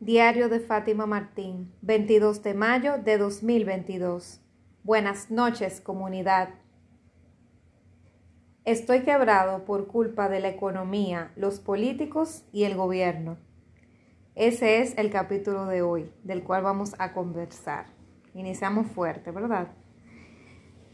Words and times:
Diario 0.00 0.48
de 0.48 0.60
Fátima 0.60 1.06
Martín, 1.06 1.72
22 1.82 2.44
de 2.44 2.54
mayo 2.54 2.98
de 2.98 3.18
2022. 3.18 4.40
Buenas 4.84 5.28
noches, 5.28 5.80
comunidad. 5.80 6.50
Estoy 8.64 9.00
quebrado 9.00 9.64
por 9.64 9.88
culpa 9.88 10.28
de 10.28 10.38
la 10.38 10.50
economía, 10.50 11.32
los 11.34 11.58
políticos 11.58 12.44
y 12.52 12.62
el 12.62 12.76
gobierno. 12.76 13.38
Ese 14.36 14.82
es 14.82 14.96
el 14.98 15.10
capítulo 15.10 15.66
de 15.66 15.82
hoy, 15.82 16.12
del 16.22 16.44
cual 16.44 16.62
vamos 16.62 16.94
a 17.00 17.12
conversar. 17.12 17.86
Iniciamos 18.34 18.86
fuerte, 18.86 19.32
¿verdad? 19.32 19.72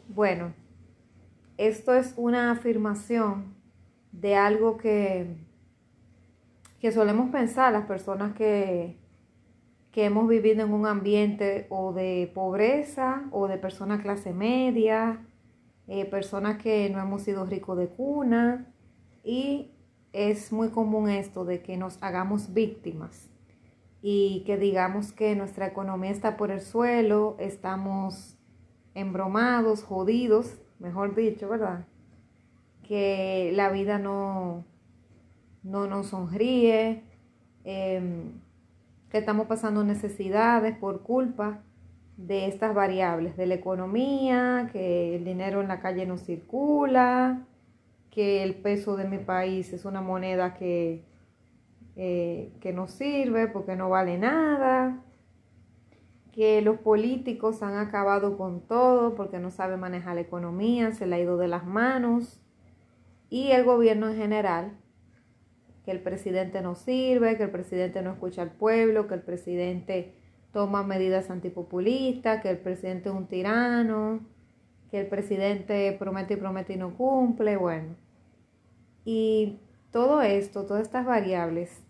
Bueno, 0.08 0.54
esto 1.58 1.94
es 1.94 2.14
una 2.16 2.52
afirmación 2.52 3.54
de 4.12 4.34
algo 4.34 4.78
que 4.78 5.43
que 6.84 6.92
solemos 6.92 7.30
pensar 7.30 7.72
las 7.72 7.86
personas 7.86 8.34
que, 8.34 8.98
que 9.90 10.04
hemos 10.04 10.28
vivido 10.28 10.64
en 10.64 10.70
un 10.70 10.84
ambiente 10.86 11.66
o 11.70 11.94
de 11.94 12.30
pobreza 12.34 13.24
o 13.30 13.48
de 13.48 13.56
personas 13.56 14.02
clase 14.02 14.34
media, 14.34 15.24
eh, 15.88 16.04
personas 16.04 16.58
que 16.62 16.90
no 16.90 17.00
hemos 17.00 17.22
sido 17.22 17.46
ricos 17.46 17.78
de 17.78 17.88
cuna 17.88 18.70
y 19.24 19.70
es 20.12 20.52
muy 20.52 20.68
común 20.68 21.08
esto 21.08 21.46
de 21.46 21.62
que 21.62 21.78
nos 21.78 21.96
hagamos 22.02 22.52
víctimas 22.52 23.30
y 24.02 24.42
que 24.44 24.58
digamos 24.58 25.10
que 25.12 25.34
nuestra 25.36 25.68
economía 25.68 26.10
está 26.10 26.36
por 26.36 26.50
el 26.50 26.60
suelo, 26.60 27.34
estamos 27.38 28.36
embromados, 28.92 29.82
jodidos, 29.82 30.60
mejor 30.80 31.14
dicho, 31.14 31.48
¿verdad? 31.48 31.86
Que 32.86 33.52
la 33.54 33.70
vida 33.70 33.98
no, 33.98 34.66
no 35.64 35.86
nos 35.86 36.08
sonríe, 36.08 37.02
em, 37.64 38.32
que 39.10 39.18
estamos 39.18 39.46
pasando 39.46 39.82
necesidades 39.82 40.76
por 40.76 41.02
culpa 41.02 41.62
de 42.16 42.46
estas 42.46 42.74
variables, 42.74 43.36
de 43.36 43.46
la 43.46 43.54
economía, 43.54 44.68
que 44.72 45.16
el 45.16 45.24
dinero 45.24 45.60
en 45.60 45.68
la 45.68 45.80
calle 45.80 46.06
no 46.06 46.18
circula, 46.18 47.46
que 48.10 48.44
el 48.44 48.54
peso 48.54 48.96
de 48.96 49.08
mi 49.08 49.18
país 49.18 49.72
es 49.72 49.84
una 49.84 50.00
moneda 50.00 50.54
que, 50.54 51.02
eh, 51.96 52.52
que 52.60 52.72
no 52.72 52.86
sirve 52.86 53.48
porque 53.48 53.74
no 53.74 53.88
vale 53.88 54.18
nada, 54.18 55.02
que 56.32 56.60
los 56.62 56.78
políticos 56.78 57.62
han 57.62 57.76
acabado 57.76 58.36
con 58.36 58.60
todo 58.60 59.14
porque 59.14 59.38
no 59.38 59.50
saben 59.50 59.80
manejar 59.80 60.16
la 60.16 60.20
economía, 60.20 60.92
se 60.92 61.06
le 61.06 61.16
ha 61.16 61.20
ido 61.20 61.36
de 61.36 61.48
las 61.48 61.64
manos, 61.64 62.40
y 63.30 63.52
el 63.52 63.64
gobierno 63.64 64.08
en 64.08 64.16
general 64.16 64.76
que 65.84 65.90
el 65.90 66.00
presidente 66.00 66.62
no 66.62 66.74
sirve, 66.74 67.36
que 67.36 67.44
el 67.44 67.50
presidente 67.50 68.02
no 68.02 68.12
escucha 68.12 68.42
al 68.42 68.50
pueblo, 68.50 69.06
que 69.06 69.14
el 69.14 69.22
presidente 69.22 70.14
toma 70.52 70.82
medidas 70.82 71.30
antipopulistas, 71.30 72.40
que 72.42 72.50
el 72.50 72.58
presidente 72.58 73.08
es 73.08 73.14
un 73.14 73.26
tirano, 73.26 74.20
que 74.90 75.00
el 75.00 75.08
presidente 75.08 75.94
promete 75.98 76.34
y 76.34 76.36
promete 76.36 76.72
y 76.74 76.76
no 76.76 76.94
cumple, 76.94 77.56
bueno. 77.56 77.96
Y 79.04 79.58
todo 79.90 80.22
esto, 80.22 80.64
todas 80.64 80.82
estas 80.82 81.04
variables, 81.04 81.82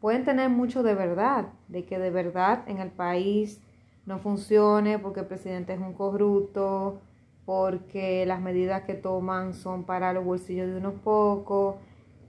pueden 0.00 0.24
tener 0.24 0.50
mucho 0.50 0.82
de 0.82 0.94
verdad, 0.94 1.46
de 1.68 1.84
que 1.84 1.98
de 1.98 2.10
verdad 2.10 2.62
en 2.68 2.78
el 2.78 2.90
país 2.90 3.60
no 4.06 4.18
funcione 4.18 4.98
porque 4.98 5.20
el 5.20 5.26
presidente 5.26 5.72
es 5.72 5.80
un 5.80 5.94
corrupto, 5.94 7.00
porque 7.46 8.24
las 8.26 8.40
medidas 8.40 8.82
que 8.82 8.94
toman 8.94 9.54
son 9.54 9.84
para 9.84 10.12
los 10.12 10.24
bolsillos 10.24 10.68
de 10.68 10.76
unos 10.76 10.94
pocos, 11.00 11.76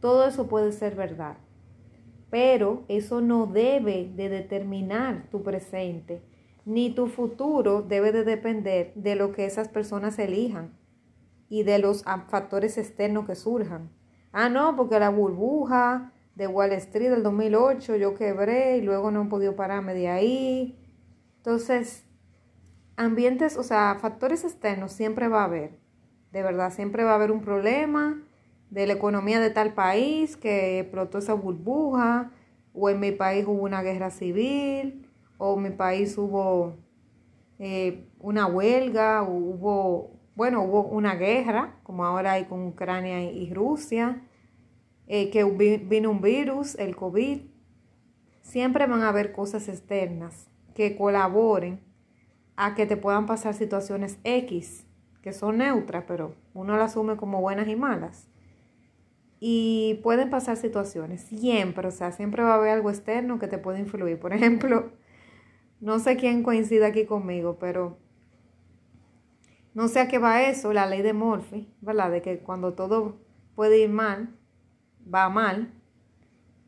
todo 0.06 0.28
eso 0.28 0.46
puede 0.46 0.72
ser 0.72 0.94
verdad, 0.94 1.36
pero 2.30 2.84
eso 2.90 3.22
no 3.22 3.48
debe 3.48 4.08
de 4.16 4.30
determinar 4.30 5.24
tu 5.32 5.42
presente, 5.42 6.22
ni 6.64 6.92
tu 6.92 7.08
futuro 7.08 7.82
debe 7.82 8.12
de 8.12 8.24
depender 8.24 8.94
de 8.94 9.16
lo 9.16 9.32
que 9.32 9.48
esas 9.48 9.68
personas 9.68 10.20
elijan 10.20 10.78
y 11.50 11.64
de 11.64 11.80
los 11.80 12.04
factores 12.04 12.78
externos 12.78 13.26
que 13.26 13.34
surjan. 13.34 13.90
Ah, 14.32 14.48
no, 14.48 14.76
porque 14.76 15.00
la 15.00 15.10
burbuja 15.10 16.14
de 16.36 16.46
Wall 16.46 16.74
Street 16.74 17.10
del 17.10 17.24
2008 17.24 17.96
yo 17.96 18.14
quebré 18.14 18.78
y 18.78 18.82
luego 18.82 19.10
no 19.10 19.24
he 19.24 19.26
podido 19.26 19.56
pararme 19.56 19.96
de 19.96 20.10
ahí. 20.10 20.78
Entonces, 21.38 22.06
ambientes, 22.96 23.58
o 23.58 23.64
sea, 23.64 23.98
factores 24.00 24.44
externos 24.44 24.92
siempre 24.92 25.30
va 25.30 25.42
a 25.42 25.46
haber. 25.46 25.80
De 26.32 26.44
verdad, 26.44 26.72
siempre 26.72 27.04
va 27.04 27.14
a 27.14 27.16
haber 27.16 27.32
un 27.32 27.42
problema 27.42 28.22
de 28.76 28.86
la 28.86 28.92
economía 28.92 29.40
de 29.40 29.52
tal 29.52 29.74
país 29.74 30.36
que 30.36 30.82
explotó 30.82 31.20
esa 31.20 31.34
burbuja, 31.34 32.32
o 32.74 32.90
en 32.90 33.00
mi 33.00 33.14
país 33.14 33.46
hubo 33.48 33.64
una 33.64 33.82
guerra 33.82 34.10
civil, 34.10 35.10
o 35.38 35.56
en 35.56 35.64
mi 35.64 35.70
país 35.70 36.18
hubo 36.18 36.76
eh, 37.58 38.06
una 38.20 38.48
huelga, 38.48 39.24
hubo, 39.24 40.20
bueno, 40.36 40.62
hubo 40.62 40.84
una 40.84 41.16
guerra, 41.16 41.80
como 41.84 42.04
ahora 42.04 42.34
hay 42.34 42.46
con 42.46 42.68
Ucrania 42.68 43.24
y 43.24 43.50
Rusia, 43.54 44.22
eh, 45.08 45.30
que 45.30 45.46
vino 45.46 46.12
un 46.12 46.20
virus, 46.20 46.76
el 46.76 46.98
COVID. 46.98 47.44
Siempre 48.42 48.88
van 48.88 49.04
a 49.04 49.08
haber 49.08 49.32
cosas 49.32 49.70
externas 49.70 50.50
que 50.74 50.98
colaboren 50.98 51.80
a 52.58 52.76
que 52.76 52.86
te 52.86 52.98
puedan 52.98 53.26
pasar 53.26 53.54
situaciones 53.54 54.20
X, 54.26 54.86
que 55.22 55.32
son 55.32 55.60
neutras, 55.60 56.04
pero 56.06 56.36
uno 56.54 56.76
las 56.76 56.92
asume 56.92 57.16
como 57.16 57.40
buenas 57.40 57.70
y 57.70 57.78
malas. 57.78 58.28
Y 59.40 60.00
pueden 60.04 60.30
pasar 60.30 60.58
situaciones, 60.58 61.22
siempre, 61.22 61.88
o 61.88 61.92
sea, 61.92 62.12
siempre 62.12 62.44
va 62.44 62.54
a 62.54 62.56
haber 62.56 62.70
algo 62.70 62.90
externo 62.90 63.38
que 63.40 63.48
te 63.48 63.58
puede 63.58 63.80
influir. 63.80 64.20
Por 64.20 64.34
ejemplo, 64.34 64.92
no 65.82 66.00
sé 66.00 66.16
quién 66.18 66.42
coincide 66.44 66.86
aquí 66.86 67.06
conmigo, 67.06 67.58
pero 67.60 67.98
no 69.74 69.90
sé 69.90 70.00
a 70.00 70.08
qué 70.08 70.20
va 70.20 70.44
eso, 70.44 70.72
la 70.72 70.86
ley 70.86 71.02
de 71.02 71.14
Murphy, 71.14 71.70
¿verdad? 71.82 72.10
De 72.12 72.22
que 72.22 72.40
cuando 72.40 72.74
todo 72.74 73.18
puede 73.56 73.80
ir 73.80 73.90
mal, 73.90 74.30
va 75.14 75.30
mal. 75.30 75.74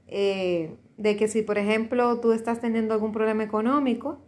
Eh, 0.07 0.77
de 0.97 1.15
que 1.15 1.27
si, 1.27 1.41
por 1.41 1.57
ejemplo, 1.57 2.19
tú 2.19 2.33
estás 2.33 2.59
teniendo 2.59 2.93
algún 2.93 3.13
problema 3.13 3.43
económico, 3.43 4.19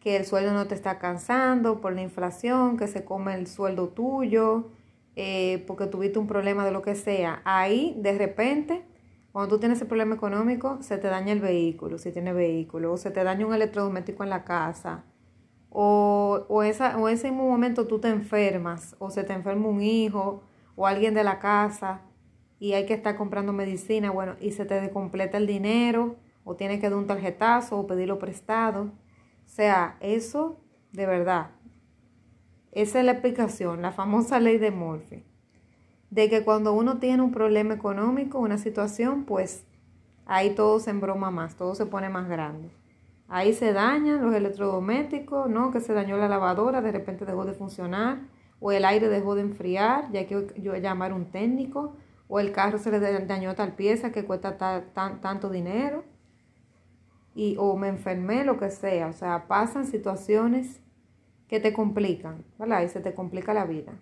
que 0.00 0.16
el 0.16 0.24
sueldo 0.24 0.52
no 0.52 0.66
te 0.66 0.74
está 0.74 0.92
alcanzando 0.92 1.80
por 1.80 1.92
la 1.92 2.02
inflación, 2.02 2.76
que 2.76 2.86
se 2.86 3.04
come 3.04 3.34
el 3.34 3.46
sueldo 3.46 3.88
tuyo, 3.88 4.70
eh, 5.16 5.64
porque 5.66 5.86
tuviste 5.86 6.18
un 6.18 6.26
problema 6.26 6.64
de 6.64 6.70
lo 6.70 6.82
que 6.82 6.94
sea, 6.94 7.40
ahí 7.44 7.96
de 7.98 8.16
repente, 8.16 8.84
cuando 9.32 9.54
tú 9.54 9.58
tienes 9.58 9.78
ese 9.78 9.86
problema 9.86 10.14
económico, 10.14 10.78
se 10.82 10.98
te 10.98 11.08
daña 11.08 11.32
el 11.32 11.40
vehículo, 11.40 11.98
si 11.98 12.12
tienes 12.12 12.34
vehículo, 12.34 12.92
o 12.92 12.96
se 12.98 13.10
te 13.10 13.24
daña 13.24 13.46
un 13.46 13.54
electrodoméstico 13.54 14.24
en 14.24 14.30
la 14.30 14.44
casa, 14.44 15.04
o, 15.70 16.44
o, 16.48 16.62
esa, 16.62 16.98
o 16.98 17.08
ese 17.08 17.30
mismo 17.30 17.48
momento 17.48 17.86
tú 17.86 17.98
te 17.98 18.08
enfermas, 18.08 18.94
o 18.98 19.10
se 19.10 19.24
te 19.24 19.32
enferma 19.32 19.68
un 19.68 19.82
hijo, 19.82 20.42
o 20.74 20.86
alguien 20.86 21.14
de 21.14 21.24
la 21.24 21.38
casa, 21.38 22.02
y 22.58 22.74
hay 22.74 22.86
que 22.86 22.94
estar 22.94 23.16
comprando 23.16 23.52
medicina, 23.52 24.10
bueno, 24.10 24.36
y 24.40 24.52
se 24.52 24.64
te 24.64 24.90
completa 24.90 25.38
el 25.38 25.46
dinero, 25.46 26.16
o 26.44 26.56
tienes 26.56 26.80
que 26.80 26.88
dar 26.88 26.98
un 26.98 27.06
tarjetazo, 27.06 27.78
o 27.78 27.86
pedirlo 27.86 28.18
prestado. 28.18 28.82
O 29.44 29.48
sea, 29.48 29.96
eso 30.00 30.60
de 30.92 31.06
verdad 31.06 31.55
esa 32.76 32.98
es 32.98 33.06
la 33.06 33.12
explicación, 33.12 33.80
la 33.80 33.90
famosa 33.90 34.38
ley 34.38 34.58
de 34.58 34.70
Murphy. 34.70 35.24
De 36.10 36.28
que 36.28 36.44
cuando 36.44 36.74
uno 36.74 36.98
tiene 36.98 37.22
un 37.22 37.32
problema 37.32 37.72
económico, 37.72 38.38
una 38.38 38.58
situación, 38.58 39.24
pues 39.24 39.64
ahí 40.26 40.50
todo 40.50 40.78
se 40.78 40.90
embroma 40.90 41.30
más, 41.30 41.56
todo 41.56 41.74
se 41.74 41.86
pone 41.86 42.10
más 42.10 42.28
grande. 42.28 42.68
Ahí 43.28 43.54
se 43.54 43.72
dañan 43.72 44.20
los 44.20 44.34
electrodomésticos, 44.34 45.48
¿no? 45.48 45.70
Que 45.70 45.80
se 45.80 45.94
dañó 45.94 46.18
la 46.18 46.28
lavadora, 46.28 46.82
de 46.82 46.92
repente 46.92 47.24
dejó 47.24 47.46
de 47.46 47.54
funcionar, 47.54 48.18
o 48.60 48.72
el 48.72 48.84
aire 48.84 49.08
dejó 49.08 49.34
de 49.36 49.40
enfriar, 49.40 50.12
ya 50.12 50.26
que 50.26 50.46
yo 50.58 50.76
llamar 50.76 51.14
un 51.14 51.24
técnico, 51.24 51.94
o 52.28 52.40
el 52.40 52.52
carro 52.52 52.76
se 52.76 52.90
le 52.90 53.00
dañó 53.00 53.54
tal 53.54 53.72
pieza 53.72 54.12
que 54.12 54.26
cuesta 54.26 54.58
tanto 55.22 55.48
dinero, 55.48 56.04
y, 57.34 57.56
o 57.58 57.74
me 57.78 57.88
enfermé, 57.88 58.44
lo 58.44 58.58
que 58.58 58.68
sea. 58.68 59.06
O 59.06 59.14
sea, 59.14 59.48
pasan 59.48 59.86
situaciones 59.86 60.82
que 61.48 61.60
te 61.60 61.72
complican, 61.72 62.44
¿verdad? 62.58 62.82
Y 62.82 62.88
se 62.88 63.00
te 63.00 63.14
complica 63.14 63.54
la 63.54 63.64
vida. 63.64 63.92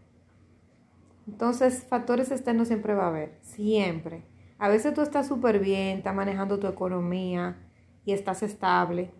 Entonces, 1.27 1.85
factores 1.89 2.31
externos 2.31 2.69
siempre 2.69 2.95
va 2.95 3.05
a 3.05 3.09
haber, 3.09 3.39
siempre. 3.41 4.23
A 4.59 4.69
veces 4.69 4.95
tú 4.95 5.01
estás 5.01 5.27
súper 5.27 5.59
bien, 5.59 5.99
estás 5.99 6.15
manejando 6.15 6.59
tu 6.59 6.67
economía 6.67 7.57
y 8.05 8.13
estás 8.13 8.43
estable. 8.43 9.11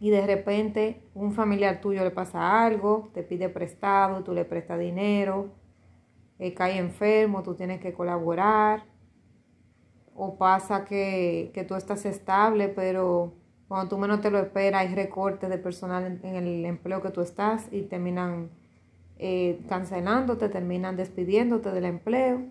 Y 0.00 0.10
de 0.10 0.26
repente 0.26 1.02
un 1.14 1.32
familiar 1.32 1.80
tuyo 1.80 2.04
le 2.04 2.10
pasa 2.10 2.64
algo, 2.64 3.10
te 3.14 3.22
pide 3.22 3.48
prestado, 3.48 4.22
tú 4.22 4.32
le 4.32 4.44
prestas 4.44 4.78
dinero, 4.78 5.52
eh, 6.38 6.54
cae 6.54 6.78
enfermo, 6.78 7.42
tú 7.42 7.54
tienes 7.54 7.80
que 7.80 7.92
colaborar. 7.92 8.84
O 10.14 10.36
pasa 10.36 10.84
que, 10.84 11.50
que 11.54 11.64
tú 11.64 11.74
estás 11.76 12.04
estable, 12.04 12.68
pero 12.68 13.34
cuando 13.68 13.88
tú 13.90 13.98
menos 13.98 14.22
te 14.22 14.30
lo 14.30 14.38
esperas, 14.38 14.80
hay 14.80 14.94
recortes 14.94 15.50
de 15.50 15.58
personal 15.58 16.18
en, 16.22 16.34
el 16.34 16.64
empleo 16.64 17.02
que 17.02 17.10
tú 17.10 17.20
estás 17.20 17.68
y 17.70 17.82
terminan 17.82 18.48
eh, 19.18 19.60
cancelándote, 19.68 20.48
terminan 20.48 20.96
despidiéndote 20.96 21.70
del 21.70 21.84
empleo. 21.84 22.42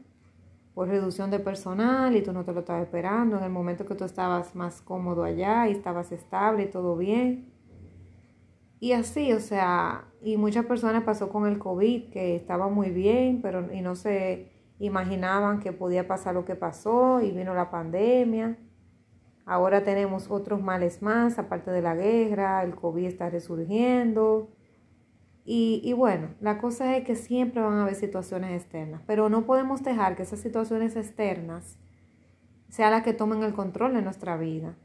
por 0.76 0.90
reducción 0.90 1.32
de 1.32 1.40
personal 1.40 2.16
y 2.16 2.22
tú 2.22 2.32
no 2.34 2.46
te 2.46 2.54
lo 2.54 2.60
estabas 2.60 2.84
esperando 2.84 3.36
en 3.38 3.44
el 3.44 3.50
momento 3.50 3.84
que 3.88 3.96
tú 3.96 4.04
estabas 4.06 4.56
más 4.56 4.80
cómodo 4.82 5.24
allá 5.24 5.68
y 5.68 5.72
estabas 5.72 6.12
estable 6.12 6.64
y 6.66 6.68
todo 6.68 6.96
bien. 6.96 7.52
Y 8.80 8.92
así, 8.92 9.34
o 9.34 9.40
sea, 9.40 10.06
y 10.22 10.38
muchas 10.38 10.66
personas 10.66 11.04
pasó 11.04 11.30
con 11.30 11.48
el 11.48 11.58
COVID 11.58 12.12
que 12.12 12.36
estaba 12.36 12.68
muy 12.70 12.92
bien, 12.92 13.42
pero 13.42 13.74
y 13.74 13.82
no 13.82 13.96
se 13.96 14.52
imaginaban 14.78 15.60
que 15.60 15.74
podía 15.74 16.08
pasar 16.08 16.36
lo 16.36 16.46
que 16.46 16.56
pasó 16.56 17.22
y 17.22 17.32
vino 17.32 17.56
la 17.56 17.72
pandemia. 17.72 18.58
Ahora 19.48 19.86
tenemos 19.86 20.30
otros 20.30 20.62
males 20.62 21.02
más, 21.02 21.40
aparte 21.40 21.72
de 21.72 21.82
la 21.82 21.96
guerra, 21.96 22.62
el 22.64 22.76
COVID 22.76 23.06
está 23.06 23.30
resurgiendo. 23.30 24.50
Y, 25.46 25.80
y, 25.86 25.94
bueno, 25.94 26.36
la 26.42 26.58
cosa 26.58 26.98
es 26.98 27.06
que 27.06 27.16
siempre 27.16 27.62
van 27.62 27.78
a 27.78 27.84
haber 27.84 27.96
situaciones 27.96 28.62
externas, 28.62 29.02
pero 29.08 29.30
no 29.30 29.46
podemos 29.46 29.82
dejar 29.84 30.18
que 30.18 30.24
esas 30.24 30.42
situaciones 30.42 30.98
externas 30.98 31.78
sean 32.68 32.92
las 32.92 33.04
que 33.04 33.14
tomen 33.14 33.42
el 33.42 33.54
control 33.54 33.94
de 33.94 34.02
nuestra 34.02 34.36
vida. 34.36 34.76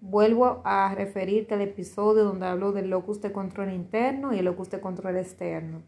Vuelvo 0.00 0.62
a 0.64 0.94
referirte 0.94 1.54
al 1.54 1.62
episodio 1.62 2.22
donde 2.22 2.46
hablo 2.46 2.70
del 2.70 2.90
locus 2.90 3.20
de 3.20 3.32
control 3.32 3.72
interno 3.72 4.32
y 4.32 4.38
el 4.38 4.44
locus 4.44 4.70
de 4.70 4.80
control 4.80 5.16
externo. 5.16 5.82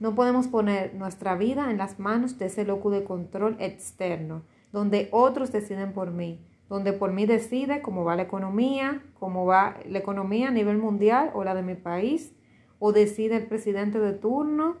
No 0.00 0.16
podemos 0.16 0.48
poner 0.48 0.94
nuestra 0.94 1.36
vida 1.36 1.70
en 1.70 1.78
las 1.78 2.00
manos 2.00 2.36
de 2.36 2.46
ese 2.46 2.64
locus 2.64 2.94
de 2.94 3.04
control 3.04 3.56
externo, 3.60 4.42
donde 4.72 5.08
otros 5.12 5.52
deciden 5.52 5.92
por 5.92 6.10
mí, 6.10 6.44
donde 6.72 6.94
por 6.94 7.12
mí 7.12 7.26
decide 7.26 7.82
cómo 7.82 8.02
va 8.02 8.16
la 8.16 8.22
economía, 8.22 9.02
cómo 9.20 9.44
va 9.44 9.76
la 9.86 9.98
economía 9.98 10.48
a 10.48 10.52
nivel 10.52 10.78
mundial 10.78 11.30
o 11.34 11.44
la 11.44 11.54
de 11.54 11.62
mi 11.62 11.74
país, 11.74 12.34
o 12.78 12.92
decide 12.92 13.36
el 13.36 13.46
presidente 13.46 13.98
de 14.00 14.14
turno, 14.14 14.78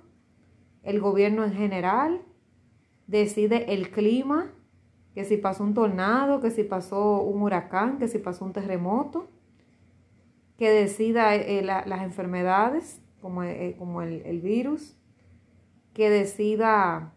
el 0.82 1.00
gobierno 1.00 1.44
en 1.44 1.52
general, 1.52 2.22
decide 3.08 3.74
el 3.74 3.90
clima, 3.90 4.52
que 5.14 5.26
si 5.26 5.36
pasó 5.36 5.64
un 5.64 5.74
tornado, 5.74 6.40
que 6.40 6.50
si 6.50 6.64
pasó 6.64 7.20
un 7.20 7.42
huracán, 7.42 7.98
que 7.98 8.08
si 8.08 8.16
pasó 8.16 8.46
un 8.46 8.54
terremoto, 8.54 9.28
que 10.56 10.70
decida 10.70 11.34
eh, 11.34 11.62
las 11.62 12.02
enfermedades 12.02 13.02
como, 13.20 13.42
eh, 13.42 13.76
como 13.78 14.00
el, 14.00 14.22
el, 14.24 14.40
virus, 14.40 14.96
que 15.92 16.08
decida, 16.08 17.12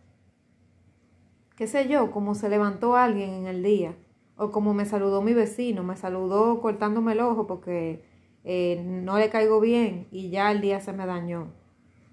qué 1.56 1.66
sé 1.66 1.88
yo, 1.88 2.12
cómo 2.12 2.36
se 2.36 2.50
levantó 2.50 2.98
alguien 2.98 3.30
en 3.30 3.48
el 3.48 3.64
día, 3.64 3.96
o 4.38 4.52
como 4.52 4.74
me 4.74 4.86
saludó 4.86 5.22
mi 5.22 5.34
vecino, 5.34 5.84
me 5.84 5.96
saludó 5.96 6.60
cortándome 6.62 7.14
el 7.14 7.22
ojo 7.22 7.48
porque 7.48 8.04
eh, 8.44 8.82
no 8.86 9.18
le 9.18 9.30
caigo 9.30 9.60
bien 9.60 10.08
y 10.12 10.30
ya 10.30 10.52
el 10.52 10.62
día 10.62 10.80
se 10.80 10.94
me 10.94 11.06
dañó, 11.06 11.54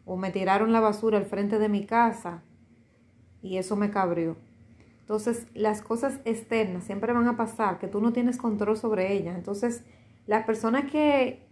o 0.04 0.16
me 0.16 0.30
tiraron 0.30 0.72
la 0.72 0.80
basura 0.80 1.18
al 1.18 1.26
frente 1.26 1.58
de 1.58 1.68
mi 1.68 1.84
casa 1.84 2.42
y 3.42 3.56
eso 3.58 3.76
me 3.76 3.90
cabrió. 3.90 4.36
Entonces, 5.00 5.46
las 5.52 5.82
cosas 5.82 6.20
externas 6.24 6.84
siempre 6.84 7.12
van 7.12 7.26
a 7.26 7.36
pasar, 7.36 7.78
que 7.78 7.88
tú 7.88 8.00
no 8.00 8.12
tienes 8.12 8.38
control 8.38 8.76
sobre 8.76 9.12
ellas. 9.12 9.36
Entonces, 9.36 9.84
las 10.26 10.46
personas 10.46 10.90
que, 10.90 11.46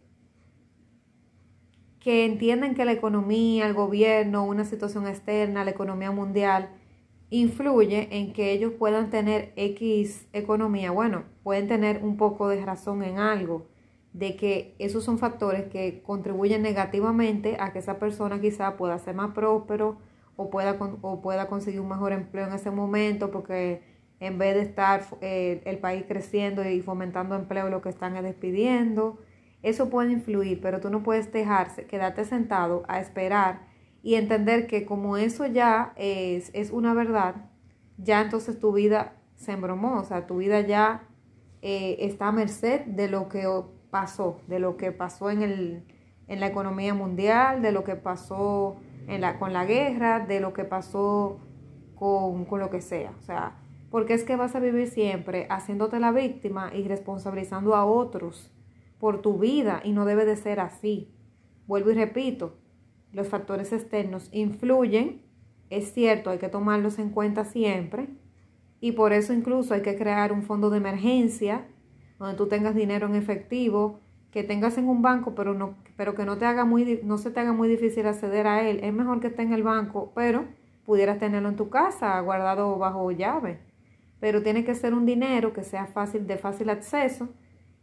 que 1.98 2.24
entienden 2.24 2.74
que 2.74 2.84
la 2.84 2.92
economía, 2.92 3.66
el 3.66 3.74
gobierno, 3.74 4.44
una 4.44 4.64
situación 4.64 5.08
externa, 5.08 5.64
la 5.64 5.72
economía 5.72 6.12
mundial, 6.12 6.70
influye 7.30 8.08
en 8.10 8.32
que 8.32 8.52
ellos 8.52 8.72
puedan 8.78 9.10
tener 9.10 9.52
X 9.56 10.26
economía, 10.32 10.90
bueno, 10.90 11.24
pueden 11.42 11.68
tener 11.68 12.02
un 12.02 12.16
poco 12.16 12.48
de 12.48 12.64
razón 12.64 13.02
en 13.02 13.18
algo, 13.18 13.66
de 14.12 14.36
que 14.36 14.74
esos 14.78 15.04
son 15.04 15.18
factores 15.18 15.68
que 15.68 16.02
contribuyen 16.02 16.62
negativamente 16.62 17.56
a 17.60 17.72
que 17.72 17.78
esa 17.78 17.98
persona 17.98 18.40
quizá 18.40 18.76
pueda 18.76 18.98
ser 18.98 19.14
más 19.14 19.32
próspero, 19.32 19.98
o 20.36 20.50
pueda, 20.50 20.76
o 21.02 21.20
pueda 21.20 21.48
conseguir 21.48 21.80
un 21.80 21.88
mejor 21.88 22.12
empleo 22.12 22.46
en 22.46 22.54
ese 22.54 22.70
momento 22.70 23.30
porque 23.30 23.82
en 24.20 24.38
vez 24.38 24.54
de 24.54 24.62
estar 24.62 25.02
eh, 25.20 25.60
el 25.66 25.78
país 25.78 26.04
creciendo 26.08 26.66
y 26.66 26.80
fomentando 26.80 27.34
empleo, 27.34 27.68
lo 27.68 27.82
que 27.82 27.90
están 27.90 28.16
es 28.16 28.22
despidiendo. 28.22 29.18
Eso 29.62 29.90
puede 29.90 30.12
influir, 30.12 30.60
pero 30.62 30.80
tú 30.80 30.88
no 30.88 31.02
puedes 31.02 31.30
dejarse, 31.32 31.84
quedarte 31.84 32.24
sentado 32.24 32.84
a 32.88 33.00
esperar 33.00 33.69
y 34.02 34.14
entender 34.14 34.66
que 34.66 34.86
como 34.86 35.16
eso 35.16 35.46
ya 35.46 35.92
es, 35.96 36.50
es 36.54 36.70
una 36.70 36.94
verdad, 36.94 37.50
ya 37.98 38.20
entonces 38.22 38.58
tu 38.58 38.72
vida 38.72 39.16
se 39.36 39.52
embromó, 39.52 39.98
o 39.98 40.04
sea, 40.04 40.26
tu 40.26 40.38
vida 40.38 40.60
ya 40.60 41.02
eh, 41.62 41.96
está 42.00 42.28
a 42.28 42.32
merced 42.32 42.82
de 42.86 43.08
lo 43.08 43.28
que 43.28 43.46
pasó, 43.90 44.40
de 44.46 44.58
lo 44.58 44.76
que 44.76 44.92
pasó 44.92 45.30
en, 45.30 45.42
el, 45.42 45.84
en 46.28 46.40
la 46.40 46.46
economía 46.46 46.94
mundial, 46.94 47.62
de 47.62 47.72
lo 47.72 47.84
que 47.84 47.96
pasó 47.96 48.76
con 49.40 49.52
la 49.52 49.64
guerra, 49.64 50.20
de 50.20 50.38
lo 50.38 50.52
que 50.52 50.64
pasó 50.64 51.40
con, 51.96 52.44
con 52.44 52.60
lo 52.60 52.70
que 52.70 52.80
sea. 52.80 53.12
O 53.18 53.22
sea, 53.22 53.56
porque 53.90 54.14
es 54.14 54.22
que 54.22 54.36
vas 54.36 54.54
a 54.54 54.60
vivir 54.60 54.88
siempre 54.88 55.46
haciéndote 55.50 55.98
la 55.98 56.12
víctima 56.12 56.70
y 56.72 56.86
responsabilizando 56.86 57.74
a 57.74 57.84
otros 57.84 58.52
por 58.98 59.20
tu 59.20 59.38
vida 59.38 59.80
y 59.82 59.92
no 59.92 60.04
debe 60.04 60.24
de 60.24 60.36
ser 60.36 60.60
así. 60.60 61.12
Vuelvo 61.66 61.90
y 61.90 61.94
repito, 61.94 62.59
los 63.12 63.28
factores 63.28 63.72
externos 63.72 64.28
influyen, 64.32 65.22
es 65.68 65.92
cierto, 65.92 66.30
hay 66.30 66.38
que 66.38 66.48
tomarlos 66.48 66.98
en 66.98 67.10
cuenta 67.10 67.44
siempre 67.44 68.08
y 68.80 68.92
por 68.92 69.12
eso 69.12 69.32
incluso 69.32 69.74
hay 69.74 69.82
que 69.82 69.96
crear 69.96 70.32
un 70.32 70.42
fondo 70.42 70.70
de 70.70 70.78
emergencia 70.78 71.66
donde 72.18 72.36
tú 72.36 72.48
tengas 72.48 72.74
dinero 72.74 73.06
en 73.06 73.14
efectivo 73.14 74.00
que 74.30 74.44
tengas 74.44 74.78
en 74.78 74.88
un 74.88 75.02
banco, 75.02 75.34
pero 75.34 75.54
no, 75.54 75.74
pero 75.96 76.14
que 76.14 76.24
no 76.24 76.38
te 76.38 76.44
haga 76.44 76.64
muy, 76.64 77.00
no 77.02 77.18
se 77.18 77.30
te 77.30 77.40
haga 77.40 77.52
muy 77.52 77.68
difícil 77.68 78.06
acceder 78.06 78.46
a 78.46 78.68
él. 78.68 78.80
Es 78.82 78.92
mejor 78.92 79.20
que 79.20 79.26
esté 79.26 79.42
en 79.42 79.52
el 79.52 79.62
banco, 79.62 80.12
pero 80.14 80.44
pudieras 80.84 81.18
tenerlo 81.18 81.48
en 81.48 81.56
tu 81.56 81.68
casa, 81.68 82.18
guardado 82.20 82.78
bajo 82.78 83.10
llave. 83.10 83.60
Pero 84.20 84.42
tiene 84.42 84.64
que 84.64 84.74
ser 84.74 84.94
un 84.94 85.06
dinero 85.06 85.52
que 85.52 85.64
sea 85.64 85.86
fácil, 85.86 86.26
de 86.26 86.36
fácil 86.36 86.70
acceso, 86.70 87.28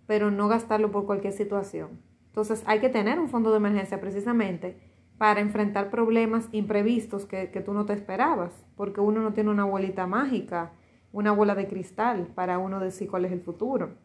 pero 0.05 0.31
no 0.31 0.47
gastarlo 0.47 0.91
por 0.91 1.05
cualquier 1.05 1.33
situación. 1.33 2.01
Entonces 2.27 2.63
hay 2.65 2.79
que 2.79 2.89
tener 2.89 3.19
un 3.19 3.27
fondo 3.27 3.51
de 3.51 3.57
emergencia 3.57 3.99
precisamente 3.99 4.77
para 5.17 5.39
enfrentar 5.39 5.89
problemas 5.89 6.47
imprevistos 6.51 7.25
que, 7.25 7.49
que 7.51 7.61
tú 7.61 7.73
no 7.73 7.85
te 7.85 7.93
esperabas, 7.93 8.51
porque 8.75 9.01
uno 9.01 9.21
no 9.21 9.33
tiene 9.33 9.49
una 9.49 9.65
bolita 9.65 10.07
mágica, 10.07 10.71
una 11.11 11.31
bola 11.31 11.55
de 11.55 11.67
cristal 11.67 12.27
para 12.35 12.59
uno 12.59 12.79
decir 12.79 13.09
cuál 13.09 13.25
es 13.25 13.31
el 13.31 13.41
futuro 13.41 13.95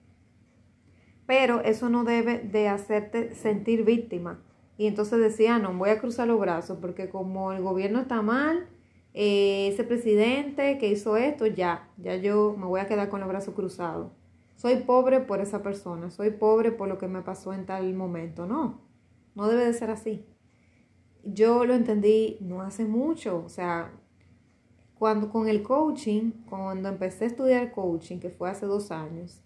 pero 1.26 1.62
eso 1.62 1.88
no 1.88 2.04
debe 2.04 2.40
de 2.40 2.68
hacerte 2.68 3.34
sentir 3.34 3.84
víctima. 3.84 4.40
Y 4.76 4.86
entonces 4.86 5.18
decía, 5.20 5.58
no, 5.58 5.72
voy 5.72 5.90
a 5.90 5.98
cruzar 5.98 6.28
los 6.28 6.40
brazos 6.40 6.78
porque 6.80 7.08
como 7.08 7.52
el 7.52 7.62
gobierno 7.62 8.00
está 8.00 8.22
mal, 8.22 8.68
eh, 9.14 9.68
ese 9.68 9.84
presidente 9.84 10.78
que 10.78 10.88
hizo 10.88 11.16
esto, 11.16 11.46
ya, 11.46 11.88
ya 11.98 12.16
yo 12.16 12.54
me 12.58 12.66
voy 12.66 12.80
a 12.80 12.86
quedar 12.86 13.08
con 13.08 13.20
los 13.20 13.28
brazos 13.28 13.54
cruzados. 13.54 14.10
Soy 14.56 14.76
pobre 14.76 15.20
por 15.20 15.40
esa 15.40 15.62
persona, 15.62 16.10
soy 16.10 16.30
pobre 16.30 16.72
por 16.72 16.88
lo 16.88 16.98
que 16.98 17.08
me 17.08 17.22
pasó 17.22 17.52
en 17.52 17.66
tal 17.66 17.94
momento. 17.94 18.46
No, 18.46 18.80
no 19.34 19.48
debe 19.48 19.64
de 19.64 19.72
ser 19.72 19.90
así. 19.90 20.24
Yo 21.24 21.64
lo 21.64 21.74
entendí 21.74 22.36
no 22.40 22.62
hace 22.62 22.84
mucho, 22.84 23.42
o 23.44 23.48
sea, 23.48 23.92
cuando 24.98 25.30
con 25.30 25.48
el 25.48 25.62
coaching, 25.62 26.30
cuando 26.48 26.88
empecé 26.88 27.24
a 27.24 27.28
estudiar 27.28 27.72
coaching, 27.72 28.18
que 28.18 28.30
fue 28.30 28.50
hace 28.50 28.66
dos 28.66 28.90
años, 28.90 29.40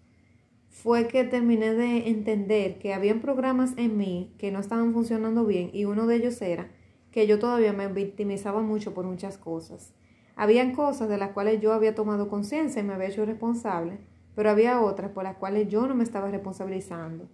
fue 0.69 1.09
que 1.09 1.25
terminé 1.25 1.73
de 1.73 2.09
entender 2.09 2.79
que 2.79 2.93
habían 2.93 3.21
programas 3.21 3.73
en 3.79 3.97
mí 3.97 4.35
que 4.39 4.53
no 4.53 4.59
estaban 4.59 4.93
funcionando 4.93 5.47
bien 5.47 5.71
y 5.73 5.87
uno 5.87 6.07
de 6.07 6.17
ellos 6.17 6.41
era 6.43 6.71
que 7.11 7.27
yo 7.27 7.39
todavía 7.39 7.73
me 7.73 7.89
victimizaba 7.89 8.61
mucho 8.61 8.93
por 8.93 9.07
muchas 9.07 9.39
cosas. 9.39 9.95
Habían 10.35 10.75
cosas 10.75 11.09
de 11.09 11.17
las 11.17 11.31
cuales 11.31 11.63
yo 11.63 11.73
había 11.73 11.95
tomado 11.95 12.29
conciencia 12.29 12.83
y 12.83 12.85
me 12.85 12.93
había 12.93 13.09
hecho 13.09 13.25
responsable, 13.25 13.99
pero 14.35 14.51
había 14.51 14.83
otras 14.83 15.11
por 15.13 15.25
las 15.25 15.37
cuales 15.37 15.69
yo 15.69 15.87
no 15.87 15.95
me 15.95 16.05
estaba 16.05 16.31
responsabilizando. 16.31 17.27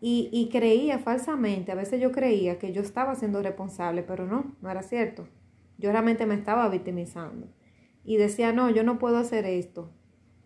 Y, 0.00 0.28
y 0.32 0.48
creía 0.48 0.98
falsamente, 0.98 1.72
a 1.72 1.74
veces 1.74 2.00
yo 2.00 2.12
creía 2.12 2.58
que 2.58 2.72
yo 2.72 2.82
estaba 2.82 3.14
siendo 3.16 3.42
responsable, 3.42 4.02
pero 4.02 4.26
no, 4.26 4.54
no 4.60 4.70
era 4.70 4.82
cierto. 4.82 5.28
Yo 5.76 5.90
realmente 5.90 6.26
me 6.26 6.34
estaba 6.34 6.68
victimizando. 6.68 7.48
Y 8.04 8.16
decía, 8.16 8.52
no, 8.52 8.70
yo 8.70 8.84
no 8.84 8.98
puedo 8.98 9.16
hacer 9.18 9.44
esto 9.44 9.90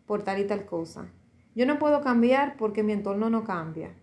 por 0.07 0.23
tal 0.23 0.41
y 0.41 0.47
tal 0.47 0.67
cosa 0.67 1.13
yo 1.55 1.67
no 1.67 1.79
puedo 1.79 2.01
cambiar 2.01 2.57
porque 2.57 2.83
mi 2.83 2.93
entorno 2.93 3.29
no 3.29 3.45
cambia. 3.45 3.95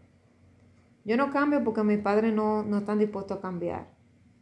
Yo 1.04 1.18
no 1.18 1.32
cambio 1.32 1.64
porque 1.64 1.84
mis 1.84 2.00
padres 2.00 2.34
no, 2.34 2.64
no 2.64 2.80
están 2.80 3.00
dispuestos 3.00 3.38
a 3.38 3.42
cambiar. 3.42 3.88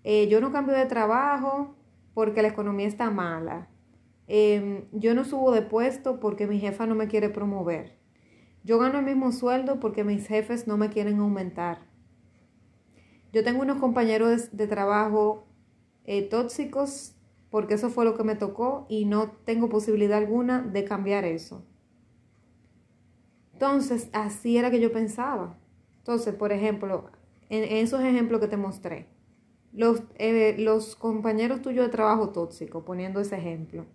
Eh, 0.04 0.28
yo 0.28 0.42
no 0.42 0.52
cambio 0.52 0.76
de 0.76 0.86
trabajo 0.86 1.76
porque 2.14 2.42
la 2.42 2.50
economía 2.50 2.88
está 2.88 3.10
mala. 3.10 3.70
Em, 4.28 4.86
yo 4.92 5.14
no 5.14 5.24
subo 5.24 5.52
de 5.52 5.62
puesto 5.62 6.20
porque 6.20 6.48
mi 6.48 6.60
jefa 6.60 6.86
no 6.86 6.96
me 6.96 7.08
quiere 7.08 7.30
promover. 7.30 7.98
Yo 8.68 8.78
gano 8.80 9.00
el 9.00 9.06
mismo 9.06 9.32
sueldo 9.32 9.80
porque 9.80 10.04
mis 10.04 10.28
jefes 10.28 10.68
no 10.68 10.76
me 10.76 10.90
quieren 10.90 11.20
aumentar. 11.20 11.78
Yo 13.32 13.42
tengo 13.42 13.62
unos 13.62 13.80
compañeros 13.80 14.50
de, 14.52 14.68
trabajo 14.68 15.48
eh, 16.04 16.24
tóxicos 16.24 17.16
porque 17.50 17.76
eso 17.76 17.90
fue 17.90 18.04
lo 18.04 18.18
que 18.18 18.26
me 18.26 18.36
tocó 18.36 18.86
y 18.90 19.06
no 19.06 19.32
tengo 19.46 19.70
posibilidad 19.70 20.18
alguna 20.18 20.62
de 20.62 20.84
cambiar 20.84 21.24
eso. 21.24 21.64
Entonces, 23.54 24.10
así 24.12 24.58
era 24.58 24.70
que 24.70 24.82
yo 24.82 24.92
pensaba. 24.92 25.58
Entonces, 26.00 26.36
por 26.36 26.52
ejemplo, 26.52 27.10
en, 27.48 27.64
esos 27.64 28.02
ejemplos 28.02 28.42
que 28.42 28.50
te 28.50 28.58
mostré, 28.58 29.08
los, 29.72 30.04
eh, 30.16 30.58
los 30.60 30.98
compañeros 30.98 31.62
tuyos 31.62 31.86
de 31.86 31.92
trabajo 31.94 32.32
tóxico, 32.32 32.84
poniendo 32.84 33.22
ese 33.22 33.38
ejemplo, 33.38 33.86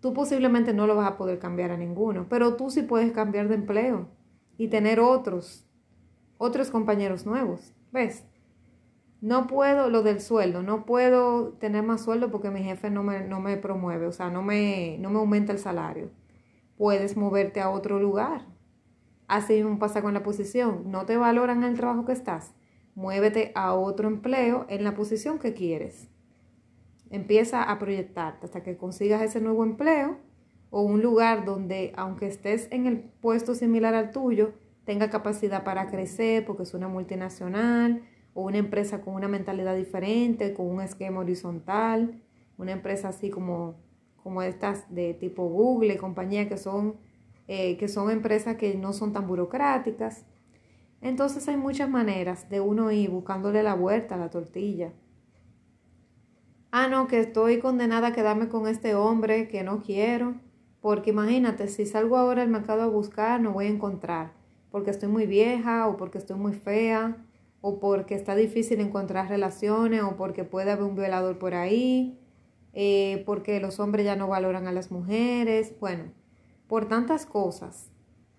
tú 0.00 0.12
posiblemente 0.12 0.72
no 0.72 0.86
lo 0.86 0.96
vas 0.96 1.08
a 1.08 1.16
poder 1.16 1.38
cambiar 1.38 1.70
a 1.70 1.76
ninguno, 1.76 2.26
pero 2.28 2.56
tú 2.56 2.70
sí 2.70 2.82
puedes 2.82 3.12
cambiar 3.12 3.48
de 3.48 3.56
empleo 3.56 4.08
y 4.56 4.68
tener 4.68 5.00
otros, 5.00 5.66
otros 6.36 6.70
compañeros 6.70 7.26
nuevos, 7.26 7.72
¿ves? 7.92 8.24
No 9.20 9.48
puedo, 9.48 9.90
lo 9.90 10.02
del 10.02 10.20
sueldo, 10.20 10.62
no 10.62 10.84
puedo 10.86 11.54
tener 11.54 11.82
más 11.82 12.02
sueldo 12.02 12.30
porque 12.30 12.50
mi 12.50 12.62
jefe 12.62 12.88
no 12.88 13.02
me, 13.02 13.26
no 13.26 13.40
me 13.40 13.56
promueve, 13.56 14.06
o 14.06 14.12
sea, 14.12 14.30
no 14.30 14.42
me, 14.42 14.96
no 15.00 15.10
me 15.10 15.18
aumenta 15.18 15.52
el 15.52 15.58
salario. 15.58 16.10
Puedes 16.76 17.16
moverte 17.16 17.60
a 17.60 17.70
otro 17.70 17.98
lugar. 17.98 18.46
Así 19.26 19.54
mismo 19.54 19.80
pasa 19.80 20.02
con 20.02 20.14
la 20.14 20.22
posición. 20.22 20.90
No 20.90 21.04
te 21.04 21.16
valoran 21.16 21.64
el 21.64 21.76
trabajo 21.76 22.04
que 22.04 22.12
estás. 22.12 22.54
Muévete 22.94 23.50
a 23.56 23.74
otro 23.74 24.06
empleo 24.06 24.66
en 24.68 24.84
la 24.84 24.94
posición 24.94 25.40
que 25.40 25.52
quieres. 25.52 26.08
Empieza 27.10 27.62
a 27.62 27.78
proyectarte 27.78 28.46
hasta 28.46 28.62
que 28.62 28.76
consigas 28.76 29.22
ese 29.22 29.40
nuevo 29.40 29.64
empleo 29.64 30.18
o 30.70 30.82
un 30.82 31.02
lugar 31.02 31.44
donde, 31.44 31.92
aunque 31.96 32.26
estés 32.26 32.68
en 32.70 32.86
el 32.86 33.00
puesto 33.00 33.54
similar 33.54 33.94
al 33.94 34.10
tuyo, 34.10 34.52
tenga 34.84 35.10
capacidad 35.10 35.64
para 35.64 35.86
crecer 35.88 36.44
porque 36.44 36.64
es 36.64 36.74
una 36.74 36.88
multinacional 36.88 38.02
o 38.34 38.42
una 38.42 38.58
empresa 38.58 39.00
con 39.00 39.14
una 39.14 39.28
mentalidad 39.28 39.74
diferente, 39.74 40.52
con 40.52 40.66
un 40.66 40.80
esquema 40.82 41.20
horizontal, 41.20 42.22
una 42.58 42.72
empresa 42.72 43.08
así 43.08 43.30
como, 43.30 43.76
como 44.22 44.42
estas 44.42 44.92
de 44.94 45.14
tipo 45.14 45.48
Google 45.48 45.94
y 45.94 45.96
compañía 45.96 46.48
que 46.48 46.56
son, 46.56 46.96
eh, 47.48 47.76
que 47.78 47.88
son 47.88 48.10
empresas 48.10 48.56
que 48.56 48.74
no 48.74 48.92
son 48.92 49.12
tan 49.12 49.26
burocráticas. 49.26 50.26
Entonces 51.00 51.48
hay 51.48 51.56
muchas 51.56 51.88
maneras 51.88 52.48
de 52.50 52.60
uno 52.60 52.90
ir 52.90 53.10
buscándole 53.10 53.62
la 53.62 53.74
vuelta 53.74 54.16
a 54.16 54.18
la 54.18 54.30
tortilla. 54.30 54.92
Ah, 56.70 56.86
no, 56.88 57.06
que 57.08 57.20
estoy 57.20 57.60
condenada 57.60 58.08
a 58.08 58.12
quedarme 58.12 58.48
con 58.48 58.68
este 58.68 58.94
hombre 58.94 59.48
que 59.48 59.62
no 59.62 59.82
quiero. 59.82 60.34
Porque 60.80 61.10
imagínate, 61.10 61.66
si 61.68 61.86
salgo 61.86 62.16
ahora 62.16 62.42
al 62.42 62.48
mercado 62.48 62.82
a 62.82 62.86
buscar, 62.86 63.40
no 63.40 63.52
voy 63.52 63.66
a 63.66 63.70
encontrar. 63.70 64.32
Porque 64.70 64.90
estoy 64.90 65.08
muy 65.08 65.26
vieja 65.26 65.88
o 65.88 65.96
porque 65.96 66.18
estoy 66.18 66.36
muy 66.38 66.52
fea 66.52 67.16
o 67.60 67.80
porque 67.80 68.14
está 68.14 68.34
difícil 68.36 68.80
encontrar 68.80 69.28
relaciones, 69.28 70.02
o 70.02 70.16
porque 70.16 70.44
puede 70.44 70.70
haber 70.70 70.84
un 70.84 70.94
violador 70.94 71.38
por 71.38 71.54
ahí, 71.54 72.18
eh, 72.72 73.22
porque 73.26 73.60
los 73.60 73.80
hombres 73.80 74.04
ya 74.04 74.14
no 74.16 74.28
valoran 74.28 74.66
a 74.68 74.72
las 74.72 74.90
mujeres, 74.92 75.74
bueno, 75.80 76.04
por 76.68 76.86
tantas 76.86 77.26
cosas. 77.26 77.90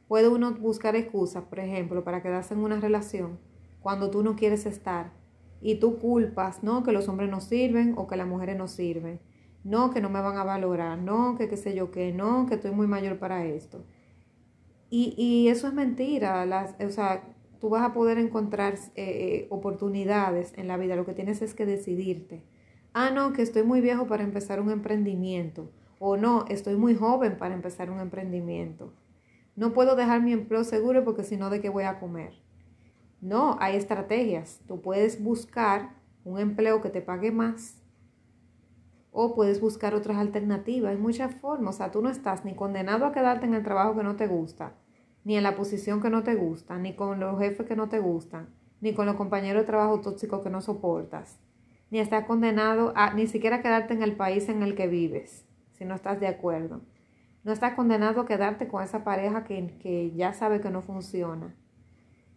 Puede 0.07 0.29
uno 0.29 0.53
buscar 0.53 0.95
excusas, 0.95 1.43
por 1.43 1.59
ejemplo, 1.59 2.03
para 2.03 2.21
quedarse 2.21 2.53
en 2.53 2.61
una 2.61 2.79
relación 2.79 3.39
cuando 3.81 4.09
tú 4.09 4.23
no 4.23 4.35
quieres 4.35 4.65
estar 4.65 5.11
y 5.61 5.75
tú 5.75 5.99
culpas, 5.99 6.63
no, 6.63 6.83
que 6.83 6.91
los 6.91 7.07
hombres 7.09 7.29
no 7.29 7.41
sirven 7.41 7.93
o 7.97 8.07
que 8.07 8.15
las 8.15 8.27
mujeres 8.27 8.57
no 8.57 8.67
sirven, 8.67 9.19
no, 9.63 9.91
que 9.91 10.01
no 10.01 10.09
me 10.09 10.21
van 10.21 10.37
a 10.37 10.43
valorar, 10.43 10.97
no, 10.97 11.35
que 11.37 11.49
qué 11.49 11.57
sé 11.57 11.75
yo 11.75 11.91
qué, 11.91 12.13
no, 12.13 12.45
que 12.47 12.55
estoy 12.55 12.71
muy 12.71 12.87
mayor 12.87 13.19
para 13.19 13.45
esto. 13.45 13.83
Y, 14.89 15.13
y 15.17 15.49
eso 15.49 15.67
es 15.67 15.73
mentira, 15.73 16.45
las, 16.45 16.75
o 16.81 16.89
sea, 16.89 17.23
tú 17.59 17.69
vas 17.69 17.83
a 17.83 17.93
poder 17.93 18.17
encontrar 18.17 18.75
eh, 18.75 18.79
eh, 18.95 19.47
oportunidades 19.49 20.53
en 20.57 20.67
la 20.67 20.77
vida. 20.77 20.95
Lo 20.95 21.05
que 21.05 21.13
tienes 21.13 21.41
es 21.41 21.53
que 21.53 21.65
decidirte. 21.65 22.43
Ah, 22.93 23.11
no, 23.11 23.33
que 23.33 23.41
estoy 23.41 23.63
muy 23.63 23.81
viejo 23.81 24.07
para 24.07 24.23
empezar 24.23 24.59
un 24.59 24.71
emprendimiento. 24.71 25.71
O 25.99 26.17
no, 26.17 26.45
estoy 26.47 26.75
muy 26.75 26.95
joven 26.95 27.37
para 27.37 27.53
empezar 27.53 27.91
un 27.91 27.99
emprendimiento. 27.99 28.93
No 29.55 29.73
puedo 29.73 29.95
dejar 29.95 30.21
mi 30.21 30.31
empleo 30.31 30.63
seguro 30.63 31.03
porque 31.03 31.23
si 31.23 31.35
no, 31.35 31.49
¿de 31.49 31.59
qué 31.59 31.69
voy 31.69 31.83
a 31.83 31.99
comer? 31.99 32.33
No, 33.21 33.57
hay 33.59 33.75
estrategias. 33.75 34.61
Tú 34.67 34.81
puedes 34.81 35.21
buscar 35.21 35.89
un 36.23 36.39
empleo 36.39 36.81
que 36.81 36.89
te 36.89 37.01
pague 37.01 37.31
más 37.31 37.79
o 39.11 39.35
puedes 39.35 39.59
buscar 39.59 39.93
otras 39.93 40.17
alternativas. 40.17 40.91
Hay 40.91 40.97
muchas 40.97 41.35
formas. 41.35 41.75
O 41.75 41.77
sea, 41.77 41.91
tú 41.91 42.01
no 42.01 42.09
estás 42.09 42.45
ni 42.45 42.55
condenado 42.55 43.05
a 43.05 43.11
quedarte 43.11 43.45
en 43.45 43.53
el 43.53 43.63
trabajo 43.63 43.95
que 43.95 44.03
no 44.03 44.15
te 44.15 44.27
gusta, 44.27 44.73
ni 45.23 45.35
en 45.35 45.43
la 45.43 45.55
posición 45.55 46.01
que 46.01 46.09
no 46.09 46.23
te 46.23 46.35
gusta, 46.35 46.77
ni 46.77 46.95
con 46.95 47.19
los 47.19 47.39
jefes 47.39 47.65
que 47.67 47.75
no 47.75 47.89
te 47.89 47.99
gustan, 47.99 48.49
ni 48.81 48.93
con 48.93 49.05
los 49.05 49.15
compañeros 49.15 49.63
de 49.63 49.67
trabajo 49.67 49.99
tóxicos 50.01 50.41
que 50.41 50.49
no 50.49 50.61
soportas, 50.61 51.39
ni 51.91 51.99
estás 51.99 52.25
condenado 52.25 52.93
a 52.95 53.13
ni 53.13 53.27
siquiera 53.27 53.61
quedarte 53.61 53.93
en 53.93 54.03
el 54.03 54.15
país 54.15 54.47
en 54.47 54.63
el 54.63 54.75
que 54.75 54.87
vives, 54.87 55.45
si 55.73 55.85
no 55.85 55.95
estás 55.95 56.19
de 56.19 56.27
acuerdo. 56.27 56.81
No 57.43 57.51
estás 57.51 57.73
condenado 57.73 58.21
a 58.21 58.25
quedarte 58.25 58.67
con 58.67 58.83
esa 58.83 59.03
pareja 59.03 59.43
que, 59.43 59.77
que 59.79 60.11
ya 60.11 60.33
sabe 60.33 60.61
que 60.61 60.69
no 60.69 60.81
funciona. 60.81 61.55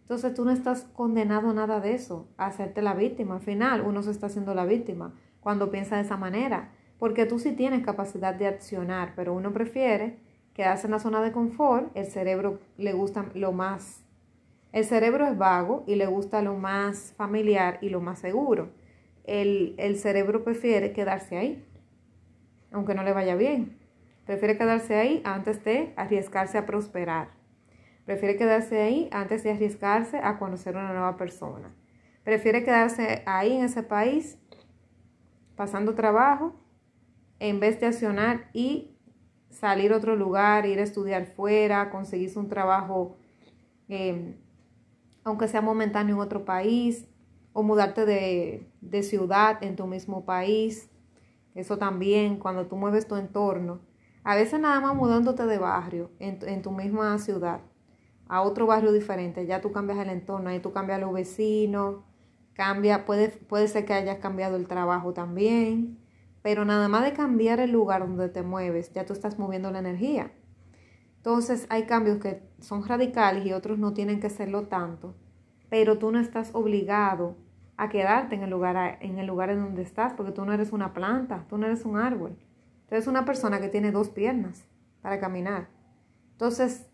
Entonces 0.03 0.33
tú 0.33 0.43
no 0.45 0.51
estás 0.51 0.83
condenado 0.93 1.49
a 1.49 1.53
nada 1.53 1.79
de 1.79 1.93
eso, 1.95 2.27
a 2.37 2.47
hacerte 2.47 2.81
la 2.81 2.93
víctima. 2.93 3.35
Al 3.35 3.41
final 3.41 3.81
uno 3.81 4.03
se 4.03 4.11
está 4.11 4.27
haciendo 4.27 4.53
la 4.53 4.65
víctima 4.65 5.13
cuando 5.39 5.71
piensa 5.71 5.95
de 5.95 6.03
esa 6.03 6.17
manera, 6.17 6.71
porque 6.99 7.25
tú 7.25 7.39
sí 7.39 7.53
tienes 7.53 7.85
capacidad 7.85 8.35
de 8.35 8.47
accionar, 8.47 9.13
pero 9.15 9.33
uno 9.33 9.51
prefiere 9.53 10.19
quedarse 10.53 10.87
en 10.87 10.91
la 10.91 10.99
zona 10.99 11.21
de 11.21 11.31
confort, 11.31 11.89
el 11.95 12.05
cerebro 12.05 12.59
le 12.77 12.93
gusta 12.93 13.25
lo 13.33 13.53
más, 13.53 14.03
el 14.73 14.85
cerebro 14.85 15.25
es 15.25 15.37
vago 15.37 15.83
y 15.87 15.95
le 15.95 16.07
gusta 16.07 16.41
lo 16.41 16.55
más 16.55 17.13
familiar 17.15 17.77
y 17.81 17.89
lo 17.89 18.01
más 18.01 18.19
seguro. 18.19 18.71
El, 19.23 19.75
el 19.77 19.97
cerebro 19.97 20.43
prefiere 20.43 20.93
quedarse 20.93 21.37
ahí, 21.37 21.65
aunque 22.71 22.95
no 22.95 23.03
le 23.03 23.13
vaya 23.13 23.35
bien. 23.35 23.77
Prefiere 24.25 24.57
quedarse 24.57 24.95
ahí 24.95 25.21
antes 25.25 25.63
de 25.63 25.93
arriesgarse 25.95 26.57
a 26.57 26.65
prosperar. 26.65 27.29
Prefiere 28.05 28.35
quedarse 28.35 28.81
ahí 28.81 29.09
antes 29.11 29.43
de 29.43 29.51
arriesgarse 29.51 30.17
a 30.17 30.37
conocer 30.37 30.75
una 30.75 30.91
nueva 30.91 31.15
persona. 31.15 31.73
Prefiere 32.23 32.63
quedarse 32.63 33.23
ahí 33.25 33.53
en 33.53 33.63
ese 33.63 33.83
país 33.83 34.37
pasando 35.55 35.95
trabajo 35.95 36.53
en 37.39 37.59
vez 37.59 37.79
de 37.79 37.87
accionar 37.87 38.49
y 38.53 38.97
salir 39.49 39.93
a 39.93 39.97
otro 39.97 40.15
lugar, 40.15 40.65
ir 40.65 40.79
a 40.79 40.83
estudiar 40.83 41.27
fuera, 41.27 41.89
conseguirse 41.89 42.39
un 42.39 42.49
trabajo, 42.49 43.17
em, 43.87 44.35
aunque 45.23 45.47
sea 45.47 45.61
momentáneo 45.61 46.15
en 46.15 46.21
otro 46.21 46.43
país, 46.43 47.07
o 47.53 47.61
mudarte 47.63 48.05
de, 48.05 48.67
de, 48.81 49.03
ciudad 49.03 49.63
en 49.63 49.75
tu 49.75 49.85
mismo 49.85 50.25
país. 50.25 50.89
Eso 51.53 51.77
también, 51.77 52.37
cuando 52.37 52.65
tú 52.65 52.75
mueves 52.75 53.07
tu 53.07 53.15
entorno. 53.15 53.81
A 54.23 54.35
veces 54.35 54.59
nada 54.59 54.79
más 54.79 54.95
mudándote 54.95 55.45
de 55.45 55.59
barrio 55.59 56.09
en, 56.19 56.39
en 56.47 56.61
tu 56.63 56.71
misma 56.71 57.19
ciudad 57.19 57.61
a 58.27 58.41
otro 58.41 58.65
barrio 58.65 58.91
diferente, 58.91 59.45
ya 59.45 59.61
tú 59.61 59.71
cambias 59.71 59.99
el 59.99 60.09
entorno, 60.09 60.49
ahí 60.49 60.59
tú 60.59 60.71
cambias 60.71 60.99
los 60.99 61.13
vecinos, 61.13 62.03
cambia, 62.53 63.05
puede, 63.05 63.29
puede 63.29 63.67
ser 63.67 63.85
que 63.85 63.93
hayas 63.93 64.19
cambiado 64.19 64.55
el 64.55 64.67
trabajo 64.67 65.13
también. 65.13 65.99
Pero 66.41 66.65
nada 66.65 66.89
más 66.89 67.03
de 67.03 67.13
cambiar 67.13 67.59
el 67.59 67.71
lugar 67.71 68.01
donde 68.01 68.29
te 68.29 68.43
mueves, 68.43 68.91
ya 68.93 69.05
tú 69.05 69.13
estás 69.13 69.39
moviendo 69.39 69.71
la 69.71 69.79
energía. 69.79 70.31
Entonces 71.17 71.67
hay 71.69 71.83
cambios 71.83 72.17
que 72.19 72.43
son 72.59 72.85
radicales 72.85 73.45
y 73.45 73.53
otros 73.53 73.79
no 73.79 73.93
tienen 73.93 74.19
que 74.19 74.29
serlo 74.29 74.67
tanto, 74.67 75.15
pero 75.69 75.97
tú 75.97 76.11
no 76.11 76.19
estás 76.19 76.53
obligado 76.53 77.37
a 77.77 77.87
quedarte 77.89 78.35
en 78.35 78.43
el 78.43 78.49
lugar 78.49 78.97
en 79.01 79.17
el 79.19 79.25
lugar 79.25 79.49
en 79.49 79.59
donde 79.59 79.81
estás, 79.81 80.13
porque 80.13 80.33
tú 80.33 80.45
no 80.45 80.51
eres 80.51 80.73
una 80.73 80.93
planta, 80.93 81.45
tú 81.49 81.57
no 81.57 81.65
eres 81.65 81.85
un 81.85 81.97
árbol. 81.97 82.37
Tú 82.87 82.95
eres 82.95 83.07
una 83.07 83.23
persona 83.25 83.61
que 83.61 83.69
tiene 83.69 83.91
dos 83.91 84.09
piernas 84.09 84.65
para 85.01 85.19
caminar. 85.19 85.69
Entonces, 86.33 86.87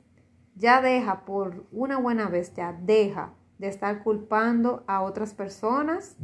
ya 0.60 0.82
deja 0.82 1.24
por 1.24 1.66
una 1.72 1.98
buena 1.98 2.28
vez, 2.28 2.54
ya 2.54 2.74
deja 2.74 3.34
de 3.58 3.70
estar 3.70 4.04
culpando 4.04 4.84
a 4.88 5.02
otras 5.02 5.34
personas, 5.34 6.18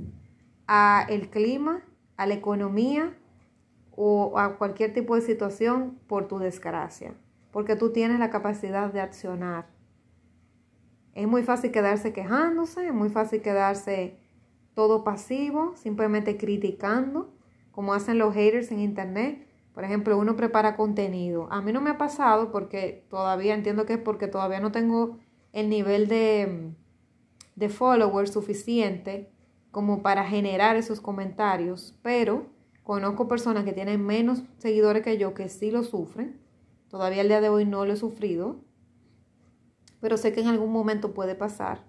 a 0.68 1.06
el 1.10 1.30
clima, 1.30 1.84
a 2.18 2.26
la 2.28 2.34
economía 2.34 3.18
o 3.96 4.38
a 4.38 4.58
cualquier 4.58 4.94
tipo 4.94 5.16
de 5.16 5.22
situación 5.22 5.98
por 6.08 6.28
tu 6.28 6.38
desgracia, 6.38 7.14
porque 7.52 7.78
tú 7.78 7.94
tienes 7.94 8.20
la 8.20 8.30
capacidad 8.30 8.92
de 8.92 9.00
accionar. 9.00 9.68
Es 11.14 11.28
muy 11.28 11.44
fácil 11.44 11.72
quedarse 11.72 12.12
quejándose, 12.12 12.88
es 12.88 12.94
muy 12.94 13.10
fácil 13.10 13.42
quedarse 13.42 14.18
todo 14.74 15.06
pasivo, 15.06 15.74
simplemente 15.78 16.36
criticando, 16.36 17.34
como 17.72 17.94
hacen 17.94 18.18
los 18.18 18.34
haters 18.34 18.70
en 18.72 18.82
internet. 18.82 19.48
Por 19.76 19.84
ejemplo, 19.84 20.18
uno 20.18 20.38
prepara 20.38 20.78
contenido. 20.78 21.50
A 21.52 21.62
mí 21.62 21.74
no 21.74 21.82
me 21.82 21.90
ha 21.90 21.98
pasado 21.98 22.50
porque 22.50 23.06
todavía 23.10 23.54
entiendo 23.54 23.86
que 23.86 23.94
es 23.94 24.00
porque 24.00 24.30
todavía 24.30 24.62
no 24.62 24.72
tengo 24.72 25.20
el 25.52 25.70
nivel 25.70 26.08
de, 26.08 26.72
de 27.56 27.70
followers 27.70 28.32
suficiente 28.32 29.30
como 29.72 30.02
para 30.02 30.24
generar 30.24 30.78
esos 30.78 31.02
comentarios, 31.02 32.00
pero 32.02 32.46
conozco 32.84 33.28
personas 33.28 33.66
que 33.66 33.74
tienen 33.74 34.02
menos 34.06 34.44
seguidores 34.60 35.04
que 35.04 35.18
yo 35.18 35.34
que 35.34 35.50
sí 35.50 35.72
lo 35.72 35.84
sufren. 35.84 36.40
Todavía 36.90 37.22
el 37.22 37.28
día 37.28 37.42
de 37.42 37.50
hoy 37.50 37.66
no 37.66 37.86
lo 37.86 37.92
he 37.92 37.98
sufrido, 37.98 38.62
pero 40.00 40.16
sé 40.16 40.32
que 40.32 40.40
en 40.40 40.48
algún 40.48 40.72
momento 40.72 41.14
puede 41.14 41.36
pasar. 41.36 41.84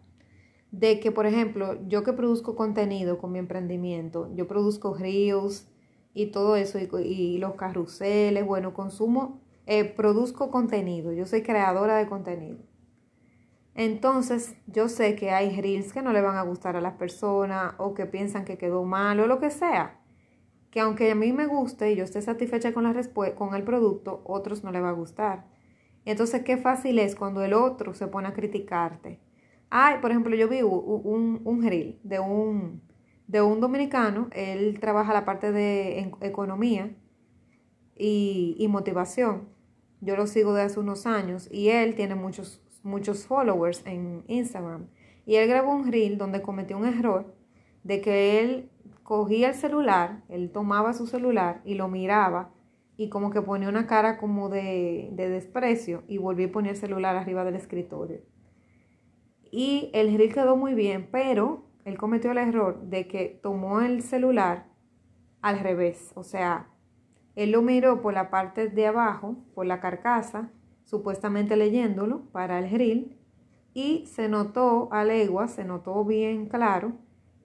De 0.73 0.99
que, 0.99 1.13
por 1.13 1.27
ejemplo, 1.27 1.79
yo 1.87 2.03
que 2.03 2.13
produzco 2.13 2.57
contenido 2.57 3.19
con 3.19 3.31
mi 3.31 3.39
emprendimiento, 3.39 4.29
yo 4.35 4.49
produzco 4.49 4.95
reels 4.95 5.69
y 6.17 6.29
todo 6.29 6.57
eso, 6.57 6.79
y, 6.79 7.37
los 7.37 7.57
carruseles, 7.57 8.47
bueno, 8.47 8.73
consumo, 8.73 9.43
eh, 9.67 9.85
produzco 9.85 10.51
contenido, 10.51 11.13
yo 11.13 11.27
soy 11.27 11.43
creadora 11.43 11.99
de 11.99 12.07
contenido. 12.07 12.57
Entonces, 13.75 14.57
yo 14.67 14.89
sé 14.89 15.15
que 15.15 15.31
hay 15.31 15.61
reels 15.61 15.93
que 15.93 16.01
no 16.01 16.15
le 16.15 16.23
van 16.23 16.37
a 16.37 16.43
gustar 16.43 16.75
a 16.75 16.81
las 16.81 16.95
personas 16.95 17.75
o 17.77 17.93
que 17.93 18.07
piensan 18.07 18.47
que 18.47 18.57
quedó 18.57 18.85
mal 18.85 19.21
o 19.21 19.27
lo 19.27 19.39
que 19.41 19.51
sea. 19.51 20.01
que 20.71 20.81
aunque 20.81 21.11
a 21.11 21.15
mí 21.15 21.33
me 21.33 21.47
guste 21.47 21.93
y 21.93 21.97
yo 21.97 22.05
esté 22.05 22.23
satisfecha 22.23 22.73
con, 22.73 22.85
la 22.85 22.95
con 23.35 23.55
el 23.55 23.63
producto, 23.65 24.23
otros 24.25 24.65
no 24.65 24.73
le 24.73 24.81
va 24.81 24.91
a 24.91 24.93
gustar. 24.93 25.45
entonces, 26.07 26.43
qué 26.45 26.57
fácil 26.57 26.99
es 26.99 27.15
cuando 27.15 27.43
el 27.45 27.53
otro 27.53 27.95
se 27.95 28.09
pone 28.09 28.29
a 28.29 28.33
criticarte. 28.35 29.21
Ay, 29.71 29.99
por 30.01 30.11
ejemplo, 30.13 30.35
yo 30.37 30.49
vi 30.49 30.63
un, 30.63 31.43
un 31.45 31.61
grill 31.61 32.01
de 32.05 32.21
un, 32.21 32.81
de 33.27 33.43
un 33.43 33.61
dominicano, 33.61 34.29
él 34.33 34.79
trabaja 34.81 35.13
la 35.13 35.25
parte 35.25 35.53
de 35.53 36.13
economía 36.21 36.95
y, 37.97 38.57
y 38.59 38.69
motivación. 38.69 39.49
Yo 40.01 40.17
lo 40.17 40.27
sigo 40.27 40.53
desde 40.53 40.67
hace 40.67 40.81
unos 40.81 41.07
años 41.07 41.49
y 41.51 41.71
él 41.71 41.95
tiene 41.95 42.15
muchos, 42.15 42.63
muchos 42.83 43.27
followers 43.27 43.83
en 43.87 44.25
Instagram. 44.29 44.87
Y 45.25 45.37
él 45.37 45.49
grabó 45.49 45.73
un 45.73 45.91
reel 45.91 46.19
donde 46.19 46.43
cometió 46.43 46.77
un 46.77 46.87
error 46.87 47.35
de 47.83 48.01
que 48.01 48.41
él 48.41 48.71
cogía 49.03 49.49
el 49.49 49.55
celular, 49.55 50.23
él 50.29 50.51
tomaba 50.51 50.93
su 50.93 51.07
celular 51.07 51.63
y 51.65 51.75
lo 51.75 51.89
miraba 51.89 52.51
y 52.97 53.09
como 53.09 53.31
que 53.31 53.43
ponía 53.43 53.69
una 53.69 53.87
cara 53.87 54.19
como 54.19 54.49
de, 54.49 55.11
de 55.13 55.29
desprecio 55.29 56.03
y 56.09 56.19
volvió 56.19 56.49
a 56.49 56.53
poner 56.53 56.73
el 56.73 56.77
celular 56.77 57.17
arriba 57.17 57.45
del 57.45 57.57
escritorio. 57.57 58.21
Y 59.51 59.91
el 59.95 60.17
reel 60.17 60.33
quedó 60.33 60.57
muy 60.57 60.75
bien, 60.75 61.09
pero 61.11 61.66
él 61.87 61.97
cometió 61.97 62.33
el 62.33 62.39
error 62.39 62.83
de 62.83 63.07
que 63.07 63.39
tomó 63.43 63.81
el 63.81 64.03
celular 64.03 64.67
al 65.41 65.61
revés, 65.61 66.11
o 66.17 66.25
sea, 66.25 66.69
él 67.37 67.53
lo 67.53 67.63
miró 67.63 68.03
por 68.03 68.13
la 68.13 68.29
parte 68.29 68.69
de 68.69 68.89
abajo, 68.89 69.37
por 69.55 69.67
la 69.67 69.79
carcasa, 69.79 70.51
supuestamente 70.85 71.55
leyéndolo 71.55 72.23
para 72.33 72.59
el 72.59 72.69
grill, 72.69 73.17
y 73.73 74.05
se 74.07 74.29
notó 74.29 74.89
a 74.91 75.05
legua, 75.05 75.47
se 75.47 75.65
notó 75.65 76.05
bien 76.05 76.49
claro, 76.49 76.95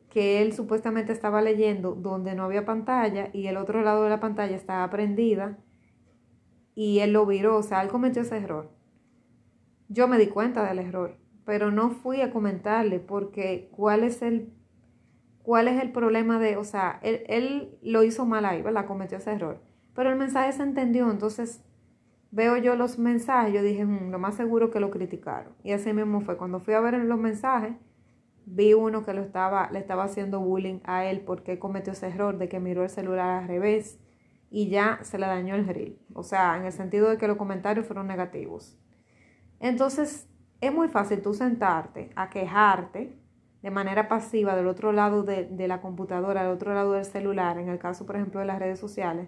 que 0.09 0.41
él 0.41 0.53
supuestamente 0.53 1.13
estaba 1.13 1.43
leyendo 1.43 1.93
donde 1.93 2.33
no 2.33 2.45
había 2.45 2.65
pantalla 2.65 3.29
y 3.33 3.45
el 3.45 3.57
otro 3.57 3.83
lado 3.83 4.03
de 4.03 4.09
la 4.09 4.19
pantalla 4.19 4.55
estaba 4.55 4.89
prendida 4.89 5.59
y 6.73 6.99
él 6.99 7.13
lo 7.13 7.27
viró, 7.27 7.57
o 7.57 7.63
sea, 7.63 7.83
él 7.83 7.89
cometió 7.89 8.23
ese 8.23 8.37
error. 8.37 8.71
Yo 9.87 10.07
me 10.07 10.17
di 10.17 10.27
cuenta 10.27 10.63
del 10.63 10.79
error, 10.79 11.20
pero 11.45 11.71
no 11.71 11.89
fui 11.89 12.21
a 12.21 12.31
comentarle 12.31 12.99
porque 12.99 13.69
cuál 13.71 14.03
es 14.03 14.21
el, 14.21 14.53
cuál 15.43 15.67
es 15.67 15.81
el 15.81 15.91
problema 15.91 16.39
de, 16.39 16.57
o 16.57 16.63
sea, 16.63 16.99
él, 17.03 17.23
él 17.27 17.77
lo 17.81 18.03
hizo 18.03 18.25
mal 18.25 18.45
ahí, 18.45 18.61
¿verdad? 18.61 18.85
Cometió 18.85 19.17
ese 19.17 19.31
error 19.31 19.71
pero 19.93 20.09
el 20.09 20.15
mensaje 20.15 20.51
se 20.53 20.63
entendió, 20.63 21.09
entonces 21.11 21.63
veo 22.31 22.57
yo 22.57 22.75
los 22.75 22.97
mensajes, 22.97 23.53
yo 23.53 23.61
dije, 23.61 23.85
mm, 23.85 24.09
lo 24.09 24.19
más 24.19 24.35
seguro 24.35 24.71
que 24.71 24.79
lo 24.79 24.89
criticaron. 24.89 25.53
Y 25.63 25.73
así 25.73 25.91
mismo 25.93 26.21
fue, 26.21 26.37
cuando 26.37 26.59
fui 26.59 26.73
a 26.73 26.79
ver 26.79 26.93
los 26.93 27.19
mensajes, 27.19 27.73
vi 28.45 28.73
uno 28.73 29.05
que 29.05 29.13
lo 29.13 29.21
estaba, 29.21 29.69
le 29.71 29.79
estaba 29.79 30.05
haciendo 30.05 30.39
bullying 30.39 30.79
a 30.85 31.05
él 31.05 31.21
porque 31.21 31.59
cometió 31.59 31.93
ese 31.93 32.07
error 32.07 32.37
de 32.37 32.49
que 32.49 32.59
miró 32.59 32.83
el 32.83 32.89
celular 32.89 33.43
al 33.43 33.47
revés 33.47 33.99
y 34.49 34.69
ya 34.69 34.99
se 35.03 35.17
le 35.17 35.27
dañó 35.27 35.55
el 35.55 35.65
grill. 35.65 35.99
O 36.13 36.23
sea, 36.23 36.57
en 36.57 36.65
el 36.65 36.71
sentido 36.71 37.09
de 37.09 37.17
que 37.17 37.27
los 37.27 37.37
comentarios 37.37 37.85
fueron 37.85 38.07
negativos. 38.07 38.77
Entonces, 39.59 40.27
es 40.61 40.73
muy 40.73 40.87
fácil 40.87 41.21
tú 41.21 41.33
sentarte 41.33 42.11
a 42.15 42.29
quejarte 42.29 43.17
de 43.63 43.71
manera 43.71 44.07
pasiva 44.07 44.55
del 44.55 44.67
otro 44.67 44.91
lado 44.91 45.23
de, 45.23 45.67
la 45.67 45.81
computadora, 45.81 46.43
del 46.43 46.51
otro 46.51 46.73
lado 46.73 46.93
del 46.93 47.05
celular, 47.05 47.57
en 47.57 47.69
el 47.69 47.77
caso, 47.77 48.05
por 48.05 48.15
ejemplo, 48.15 48.39
de 48.39 48.45
las 48.45 48.59
redes 48.59 48.79
sociales, 48.79 49.27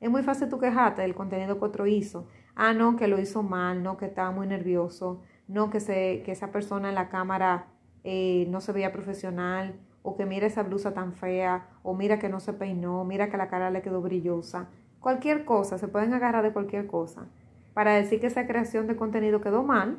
es 0.00 0.10
muy 0.10 0.22
fácil 0.22 0.48
tú 0.48 0.58
quejarte 0.58 1.02
del 1.02 1.14
contenido 1.14 1.58
que 1.58 1.64
otro 1.64 1.86
hizo. 1.86 2.26
Ah, 2.54 2.74
no, 2.74 2.96
que 2.96 3.08
lo 3.08 3.20
hizo 3.20 3.42
mal, 3.42 3.82
no, 3.82 3.96
que 3.96 4.06
estaba 4.06 4.30
muy 4.30 4.46
nervioso, 4.46 5.22
no, 5.48 5.70
que, 5.70 5.80
se, 5.80 6.22
que 6.24 6.32
esa 6.32 6.50
persona 6.52 6.88
en 6.88 6.94
la 6.96 7.08
cámara 7.08 7.66
eh, 8.04 8.46
no 8.50 8.60
se 8.60 8.72
veía 8.72 8.92
profesional, 8.92 9.80
o 10.02 10.16
que 10.16 10.26
mira 10.26 10.46
esa 10.46 10.64
blusa 10.64 10.92
tan 10.92 11.12
fea, 11.12 11.68
o 11.82 11.94
mira 11.94 12.18
que 12.18 12.28
no 12.28 12.40
se 12.40 12.52
peinó, 12.52 13.04
mira 13.04 13.30
que 13.30 13.36
la 13.36 13.48
cara 13.48 13.70
le 13.70 13.82
quedó 13.82 14.00
brillosa. 14.02 14.68
Cualquier 15.00 15.44
cosa, 15.44 15.78
se 15.78 15.88
pueden 15.88 16.12
agarrar 16.12 16.42
de 16.42 16.52
cualquier 16.52 16.86
cosa 16.86 17.26
para 17.74 17.94
decir 17.94 18.20
que 18.20 18.26
esa 18.26 18.46
creación 18.46 18.86
de 18.86 18.96
contenido 18.96 19.40
quedó 19.40 19.62
mal, 19.62 19.98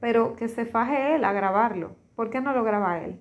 pero 0.00 0.34
que 0.34 0.48
se 0.48 0.64
faje 0.64 1.14
él 1.14 1.24
a 1.24 1.32
grabarlo. 1.32 1.96
¿Por 2.16 2.30
qué 2.30 2.40
no 2.40 2.52
lo 2.52 2.64
graba 2.64 3.00
él? 3.04 3.20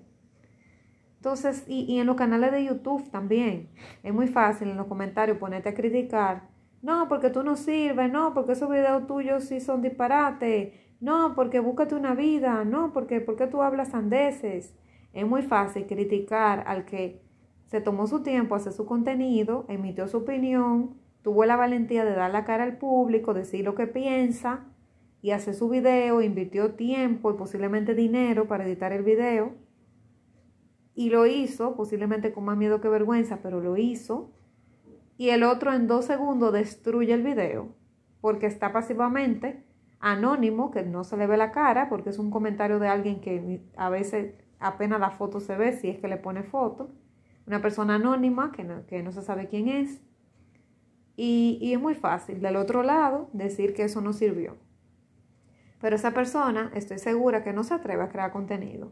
Entonces, 1.17 1.65
y, 1.67 1.99
en 1.99 2.07
los 2.07 2.15
canales 2.15 2.51
de 2.51 2.63
YouTube 2.63 3.09
también, 3.11 3.69
es 4.03 4.13
muy 4.13 4.27
fácil 4.27 4.69
en 4.69 4.77
los 4.77 4.87
comentarios 4.87 5.37
ponerte 5.37 5.69
a 5.69 5.73
criticar. 5.73 6.47
No, 6.81 7.09
porque 7.09 7.29
tú 7.29 7.43
no 7.43 7.57
sirves, 7.57 8.09
no, 8.09 8.33
porque 8.33 8.53
esos 8.53 8.69
videos 8.69 9.05
tuyos 9.05 9.43
sí 9.43 9.59
son 9.59 9.81
disparate, 9.81 10.95
no, 11.01 11.33
porque 11.35 11.59
búscate 11.59 11.93
una 11.95 12.15
vida, 12.15 12.63
no, 12.63 12.93
porque, 12.93 13.19
porque 13.19 13.47
tú 13.47 13.61
hablas 13.61 13.93
andeses. 13.93 14.73
Es 15.11 15.27
muy 15.27 15.41
fácil 15.41 15.87
criticar 15.87 16.63
al 16.67 16.85
que 16.85 17.21
se 17.65 17.81
tomó 17.81 18.07
su 18.07 18.23
tiempo, 18.23 18.55
hacer 18.55 18.71
su 18.71 18.85
contenido, 18.85 19.65
emitió 19.67 20.07
su 20.07 20.17
opinión, 20.17 20.95
tuvo 21.21 21.43
la 21.43 21.57
valentía 21.57 22.05
de 22.05 22.15
dar 22.15 22.31
la 22.31 22.45
cara 22.45 22.63
al 22.63 22.77
público, 22.77 23.33
decir 23.33 23.65
lo 23.65 23.75
que 23.75 23.87
piensa 23.87 24.65
y 25.21 25.31
hacer 25.31 25.53
su 25.53 25.69
video, 25.69 26.21
invirtió 26.21 26.75
tiempo 26.75 27.31
y 27.31 27.35
posiblemente 27.35 27.95
dinero 27.95 28.47
para 28.47 28.65
editar 28.65 28.93
el 28.93 29.03
video 29.03 29.53
y 30.99 31.09
lo 31.09 31.25
hizo, 31.25 31.77
posiblemente 31.77 32.33
con 32.33 32.43
más 32.43 32.57
miedo 32.57 32.81
que 32.81 32.89
vergüenza, 32.89 33.39
pero 33.41 33.61
lo 33.61 33.77
hizo. 33.77 34.31
Y 35.17 35.29
el 35.29 35.43
otro 35.43 35.71
en 35.71 35.87
dos 35.87 36.03
segundos 36.03 36.51
destruye 36.51 37.13
el 37.13 37.23
video 37.23 37.69
porque 38.19 38.47
está 38.47 38.73
pasivamente 38.73 39.63
anónimo, 40.01 40.71
que 40.71 40.83
no 40.83 41.05
se 41.05 41.15
le 41.15 41.25
ve 41.25 41.37
la 41.37 41.53
cara, 41.53 41.87
porque 41.87 42.09
es 42.09 42.19
un 42.19 42.29
comentario 42.31 42.79
de 42.79 42.89
alguien 42.89 43.21
que 43.21 43.61
a 43.77 43.89
veces 43.89 44.33
apenas 44.59 44.99
la 44.99 45.11
foto 45.11 45.39
se 45.39 45.55
ve 45.55 45.71
si 45.71 45.87
es 45.87 45.99
que 45.99 46.09
le 46.09 46.17
pone 46.17 46.43
foto. 46.43 46.89
Una 47.47 47.61
persona 47.61 47.95
anónima 47.95 48.51
que 48.51 48.65
no, 48.65 48.85
que 48.85 49.01
no 49.01 49.13
se 49.13 49.21
sabe 49.21 49.47
quién 49.47 49.69
es. 49.69 50.01
Y, 51.15 51.59
y 51.61 51.71
es 51.71 51.79
muy 51.79 51.95
fácil 51.95 52.41
del 52.41 52.57
otro 52.57 52.83
lado 52.83 53.29
decir 53.31 53.73
que 53.73 53.83
eso 53.83 54.01
no 54.01 54.11
sirvió. 54.11 54.57
Pero 55.79 55.95
esa 55.95 56.13
persona, 56.13 56.71
estoy 56.75 56.99
segura 56.99 57.43
que 57.43 57.53
no 57.53 57.63
se 57.63 57.73
atreve 57.73 58.03
a 58.03 58.09
crear 58.09 58.31
contenido. 58.31 58.91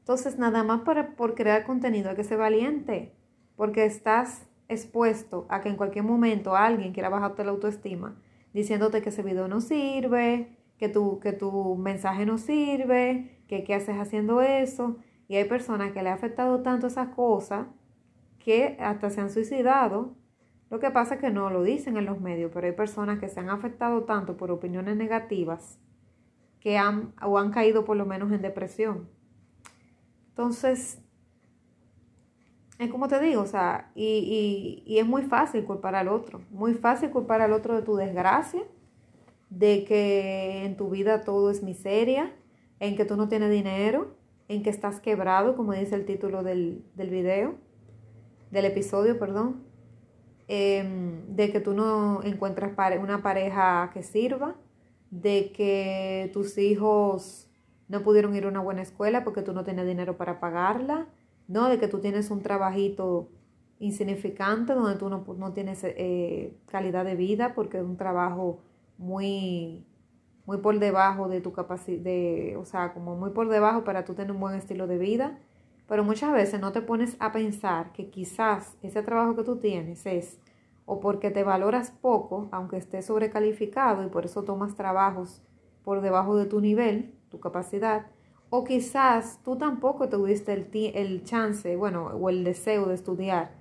Entonces, 0.00 0.38
nada 0.38 0.62
más 0.64 0.80
para, 0.80 1.16
por 1.16 1.34
crear 1.34 1.64
contenido 1.64 2.10
hay 2.10 2.16
que 2.16 2.24
ser 2.24 2.38
valiente, 2.38 3.14
porque 3.56 3.84
estás 3.84 4.46
expuesto 4.68 5.46
a 5.48 5.60
que 5.60 5.68
en 5.68 5.76
cualquier 5.76 6.04
momento 6.04 6.56
alguien 6.56 6.92
quiera 6.92 7.08
bajarte 7.08 7.44
la 7.44 7.50
autoestima 7.50 8.16
diciéndote 8.54 9.02
que 9.02 9.10
ese 9.10 9.22
video 9.22 9.48
no 9.48 9.60
sirve, 9.60 10.56
que 10.78 10.88
tu, 10.88 11.20
que 11.20 11.32
tu 11.32 11.76
mensaje 11.76 12.24
no 12.24 12.38
sirve, 12.38 13.42
que 13.48 13.64
qué 13.64 13.74
haces 13.74 13.96
haciendo 13.96 14.40
eso. 14.40 14.96
Y 15.28 15.36
hay 15.36 15.44
personas 15.44 15.92
que 15.92 16.02
le 16.02 16.08
ha 16.08 16.14
afectado 16.14 16.62
tanto 16.62 16.86
esas 16.86 17.08
cosas 17.08 17.66
que 18.38 18.76
hasta 18.80 19.10
se 19.10 19.20
han 19.20 19.30
suicidado. 19.30 20.14
Lo 20.74 20.80
que 20.80 20.90
pasa 20.90 21.14
es 21.14 21.20
que 21.20 21.30
no 21.30 21.50
lo 21.50 21.62
dicen 21.62 21.96
en 21.98 22.04
los 22.04 22.20
medios, 22.20 22.50
pero 22.52 22.66
hay 22.66 22.72
personas 22.72 23.20
que 23.20 23.28
se 23.28 23.38
han 23.38 23.48
afectado 23.48 24.02
tanto 24.02 24.36
por 24.36 24.50
opiniones 24.50 24.96
negativas 24.96 25.78
que 26.58 26.76
han 26.78 27.14
o 27.22 27.38
han 27.38 27.52
caído 27.52 27.84
por 27.84 27.96
lo 27.96 28.06
menos 28.06 28.32
en 28.32 28.42
depresión. 28.42 29.08
Entonces, 30.30 31.00
es 32.80 32.90
como 32.90 33.06
te 33.06 33.20
digo, 33.20 33.42
o 33.42 33.46
sea, 33.46 33.92
y, 33.94 34.82
y, 34.84 34.98
es 34.98 35.06
muy 35.06 35.22
fácil 35.22 35.64
culpar 35.64 35.94
al 35.94 36.08
otro, 36.08 36.40
muy 36.50 36.74
fácil 36.74 37.10
culpar 37.10 37.40
al 37.40 37.52
otro 37.52 37.76
de 37.76 37.82
tu 37.82 37.94
desgracia, 37.94 38.64
de 39.50 39.84
que 39.84 40.64
en 40.64 40.76
tu 40.76 40.90
vida 40.90 41.20
todo 41.20 41.52
es 41.52 41.62
miseria, 41.62 42.34
en 42.80 42.96
que 42.96 43.04
tú 43.04 43.16
no 43.16 43.28
tienes 43.28 43.52
dinero, 43.52 44.16
en 44.48 44.64
que 44.64 44.70
estás 44.70 44.98
quebrado, 44.98 45.54
como 45.54 45.72
dice 45.72 45.94
el 45.94 46.04
título 46.04 46.42
del, 46.42 46.84
del 46.96 47.10
video, 47.10 47.54
del 48.50 48.64
episodio, 48.64 49.20
perdón, 49.20 49.72
em, 50.48 51.34
de 51.34 51.50
que 51.50 51.60
tú 51.60 51.74
no 51.74 52.22
encuentras 52.22 52.72
una 53.00 53.22
pareja 53.22 53.90
que 53.92 54.02
sirva, 54.02 54.56
de 55.10 55.52
que 55.52 56.30
tus 56.32 56.58
hijos 56.58 57.48
no 57.88 58.02
pudieron 58.02 58.34
ir 58.34 58.44
a 58.44 58.48
una 58.48 58.60
buena 58.60 58.82
escuela 58.82 59.24
porque 59.24 59.42
tú 59.42 59.52
no 59.52 59.64
tienes 59.64 59.86
dinero 59.86 60.16
para 60.16 60.40
pagarla, 60.40 61.06
no 61.48 61.68
de 61.68 61.78
que 61.78 61.88
tú 61.88 62.00
tienes 62.00 62.30
un 62.30 62.42
trabajito 62.42 63.28
insignificante 63.78 64.72
donde 64.74 64.98
tú 64.98 65.08
no, 65.08 65.24
no 65.36 65.52
tienes 65.52 65.80
eh, 65.84 66.56
calidad 66.66 67.04
de 67.04 67.16
vida 67.16 67.54
porque 67.54 67.78
es 67.78 67.84
un 67.84 67.96
trabajo 67.96 68.60
muy, 68.98 69.84
muy 70.46 70.58
por 70.58 70.78
debajo 70.78 71.28
de 71.28 71.40
tu 71.40 71.52
capacidad, 71.52 72.60
o 72.60 72.64
sea, 72.64 72.92
como 72.92 73.16
muy 73.16 73.30
por 73.30 73.48
debajo 73.48 73.84
para 73.84 74.04
tú 74.04 74.14
tener 74.14 74.32
un 74.32 74.40
buen 74.40 74.54
estilo 74.54 74.86
de 74.86 74.98
vida. 74.98 75.38
Pero 75.86 76.04
muchas 76.04 76.32
veces 76.32 76.60
no 76.60 76.72
te 76.72 76.80
pones 76.80 77.16
a 77.20 77.32
pensar 77.32 77.92
que 77.92 78.08
quizás 78.08 78.76
ese 78.82 79.02
trabajo 79.02 79.36
que 79.36 79.44
tú 79.44 79.56
tienes 79.56 80.06
es 80.06 80.38
o 80.86 81.00
porque 81.00 81.30
te 81.30 81.44
valoras 81.44 81.90
poco, 81.90 82.48
aunque 82.52 82.76
estés 82.76 83.06
sobrecalificado 83.06 84.04
y 84.04 84.08
por 84.08 84.24
eso 84.24 84.44
tomas 84.44 84.74
trabajos 84.74 85.42
por 85.82 86.00
debajo 86.00 86.36
de 86.36 86.46
tu 86.46 86.60
nivel, 86.60 87.14
tu 87.28 87.40
capacidad, 87.40 88.06
o 88.50 88.64
quizás 88.64 89.40
tú 89.42 89.56
tampoco 89.56 90.08
tuviste 90.08 90.52
el, 90.52 90.68
el 90.94 91.24
chance, 91.24 91.76
bueno, 91.76 92.06
o 92.06 92.28
el 92.30 92.44
deseo 92.44 92.86
de 92.86 92.94
estudiar, 92.94 93.52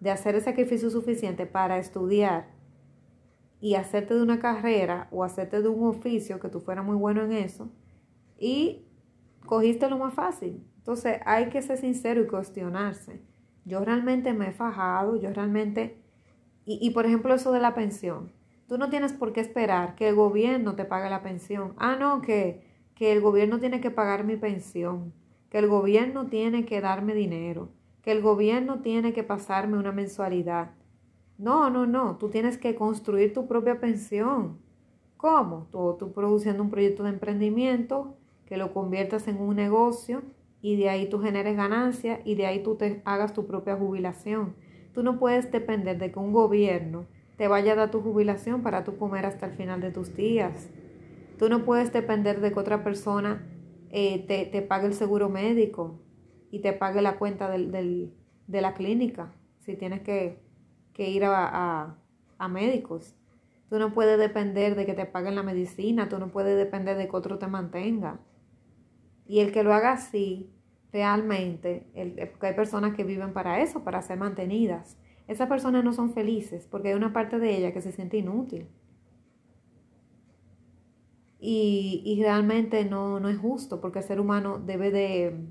de 0.00 0.10
hacer 0.10 0.34
el 0.34 0.42
sacrificio 0.42 0.90
suficiente 0.90 1.46
para 1.46 1.78
estudiar 1.78 2.48
y 3.60 3.76
hacerte 3.76 4.14
de 4.14 4.22
una 4.22 4.40
carrera 4.40 5.08
o 5.12 5.22
hacerte 5.22 5.62
de 5.62 5.68
un 5.68 5.86
oficio 5.86 6.40
que 6.40 6.48
tú 6.48 6.60
fueras 6.60 6.84
muy 6.84 6.96
bueno 6.96 7.22
en 7.22 7.32
eso 7.32 7.68
y 8.36 8.84
cogiste 9.46 9.88
lo 9.88 9.98
más 9.98 10.12
fácil. 10.14 10.64
Entonces 10.82 11.20
hay 11.24 11.48
que 11.48 11.62
ser 11.62 11.78
sincero 11.78 12.20
y 12.20 12.26
cuestionarse. 12.26 13.22
Yo 13.64 13.84
realmente 13.84 14.32
me 14.32 14.48
he 14.48 14.52
fajado, 14.52 15.14
yo 15.14 15.32
realmente... 15.32 16.02
Y, 16.64 16.78
y 16.80 16.90
por 16.90 17.06
ejemplo 17.06 17.32
eso 17.34 17.52
de 17.52 17.60
la 17.60 17.74
pensión. 17.74 18.32
Tú 18.66 18.78
no 18.78 18.90
tienes 18.90 19.12
por 19.12 19.32
qué 19.32 19.40
esperar 19.40 19.94
que 19.94 20.08
el 20.08 20.16
gobierno 20.16 20.74
te 20.74 20.84
pague 20.84 21.08
la 21.08 21.22
pensión. 21.22 21.74
Ah, 21.76 21.94
no, 21.94 22.20
que, 22.20 22.64
que 22.96 23.12
el 23.12 23.20
gobierno 23.20 23.60
tiene 23.60 23.80
que 23.80 23.90
pagar 23.90 24.24
mi 24.24 24.36
pensión, 24.36 25.12
que 25.50 25.58
el 25.58 25.68
gobierno 25.68 26.26
tiene 26.26 26.64
que 26.64 26.80
darme 26.80 27.14
dinero, 27.14 27.68
que 28.02 28.10
el 28.10 28.22
gobierno 28.22 28.80
tiene 28.80 29.12
que 29.12 29.22
pasarme 29.22 29.78
una 29.78 29.92
mensualidad. 29.92 30.70
No, 31.38 31.70
no, 31.70 31.86
no, 31.86 32.16
tú 32.16 32.28
tienes 32.28 32.58
que 32.58 32.74
construir 32.74 33.32
tu 33.32 33.46
propia 33.46 33.78
pensión. 33.78 34.58
¿Cómo? 35.16 35.68
Tú, 35.70 35.96
tú 35.98 36.12
produciendo 36.12 36.62
un 36.62 36.70
proyecto 36.70 37.04
de 37.04 37.10
emprendimiento 37.10 38.16
que 38.46 38.56
lo 38.56 38.72
conviertas 38.72 39.28
en 39.28 39.40
un 39.40 39.54
negocio 39.54 40.22
y 40.62 40.76
de 40.76 40.88
ahí 40.88 41.08
tú 41.08 41.18
generes 41.18 41.56
ganancias 41.56 42.20
y 42.24 42.36
de 42.36 42.46
ahí 42.46 42.62
tú 42.62 42.76
te 42.76 43.02
hagas 43.04 43.34
tu 43.34 43.46
propia 43.46 43.76
jubilación. 43.76 44.54
Tú 44.94 45.02
no 45.02 45.18
puedes 45.18 45.50
depender 45.50 45.98
de 45.98 46.12
que 46.12 46.18
un 46.18 46.32
gobierno 46.32 47.06
te 47.36 47.48
vaya 47.48 47.72
a 47.72 47.76
dar 47.76 47.90
tu 47.90 48.00
jubilación 48.00 48.62
para 48.62 48.84
tú 48.84 48.96
comer 48.96 49.26
hasta 49.26 49.46
el 49.46 49.52
final 49.52 49.80
de 49.80 49.90
tus 49.90 50.14
días. 50.14 50.70
Tú 51.38 51.48
no 51.48 51.64
puedes 51.64 51.92
depender 51.92 52.40
de 52.40 52.52
que 52.52 52.60
otra 52.60 52.84
persona 52.84 53.44
eh, 53.90 54.24
te, 54.26 54.62
pague 54.62 54.86
el 54.86 54.94
seguro 54.94 55.28
médico 55.28 55.98
y 56.52 56.60
te 56.60 56.72
pague 56.72 57.02
la 57.02 57.18
cuenta 57.18 57.50
del, 57.50 58.12
de 58.46 58.60
la 58.60 58.74
clínica 58.74 59.32
si 59.64 59.76
tienes 59.76 60.02
que, 60.02 60.38
ir 60.96 61.24
a, 61.24 61.96
a 62.38 62.48
médicos. 62.48 63.16
Tú 63.68 63.78
no 63.78 63.92
puedes 63.92 64.18
depender 64.18 64.76
de 64.76 64.86
que 64.86 64.94
te 64.94 65.06
paguen 65.06 65.34
la 65.34 65.42
medicina, 65.42 66.08
tú 66.08 66.18
no 66.18 66.28
puedes 66.28 66.56
depender 66.56 66.96
de 66.96 67.08
que 67.08 67.16
otro 67.16 67.38
te 67.38 67.46
mantenga. 67.46 68.20
Y 69.26 69.40
el 69.40 69.52
que 69.52 69.62
lo 69.62 69.72
haga 69.72 69.92
así, 69.92 70.50
realmente, 70.92 71.86
el, 71.94 72.30
hay 72.40 72.54
personas 72.54 72.94
que 72.94 73.04
viven 73.04 73.32
para 73.32 73.60
eso, 73.62 73.82
para 73.82 74.02
ser 74.02 74.18
mantenidas. 74.18 74.98
Esas 75.28 75.48
personas 75.48 75.84
no 75.84 75.92
son 75.92 76.12
felices 76.12 76.68
porque 76.70 76.88
hay 76.88 76.94
una 76.94 77.12
parte 77.12 77.38
de 77.38 77.56
ella 77.56 77.72
que 77.72 77.80
se 77.80 77.92
siente 77.92 78.18
inútil. 78.18 78.68
Y, 81.44 82.20
realmente 82.22 82.84
no, 82.84 83.18
no, 83.18 83.28
es 83.28 83.36
justo 83.36 83.80
porque 83.80 83.98
el 83.98 84.04
ser 84.04 84.20
humano 84.20 84.60
debe 84.60 84.92
de, 84.92 85.48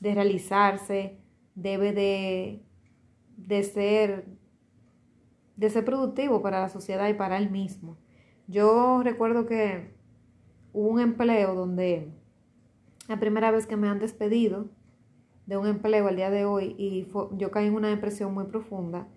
de 0.00 0.14
realizarse, 0.14 1.16
debe 1.54 1.92
de, 1.94 2.62
de, 3.38 3.62
ser, 3.62 4.26
de 5.56 5.70
ser 5.70 5.86
productivo 5.86 6.42
para 6.42 6.60
la 6.60 6.68
sociedad 6.68 7.08
y 7.08 7.14
para 7.14 7.38
él 7.38 7.50
mismo. 7.50 7.96
Yo 8.46 9.00
recuerdo 9.02 9.46
que 9.46 9.94
hubo 10.74 10.88
un 10.88 11.00
empleo 11.00 11.54
donde 11.54 12.12
la 13.10 13.18
primera 13.18 13.50
vez 13.50 13.66
que 13.66 13.76
me 13.76 13.88
han 13.88 13.98
despedido 13.98 14.68
de 15.46 15.56
un 15.56 15.66
empleo 15.66 16.06
al 16.06 16.14
día 16.14 16.30
de 16.30 16.44
hoy 16.44 16.76
y 16.78 17.08
yo 17.36 17.50
caí 17.50 17.66
en 17.66 17.74
una 17.74 17.88
depresión 17.88 18.32
muy 18.32 18.44
profunda. 18.44 19.08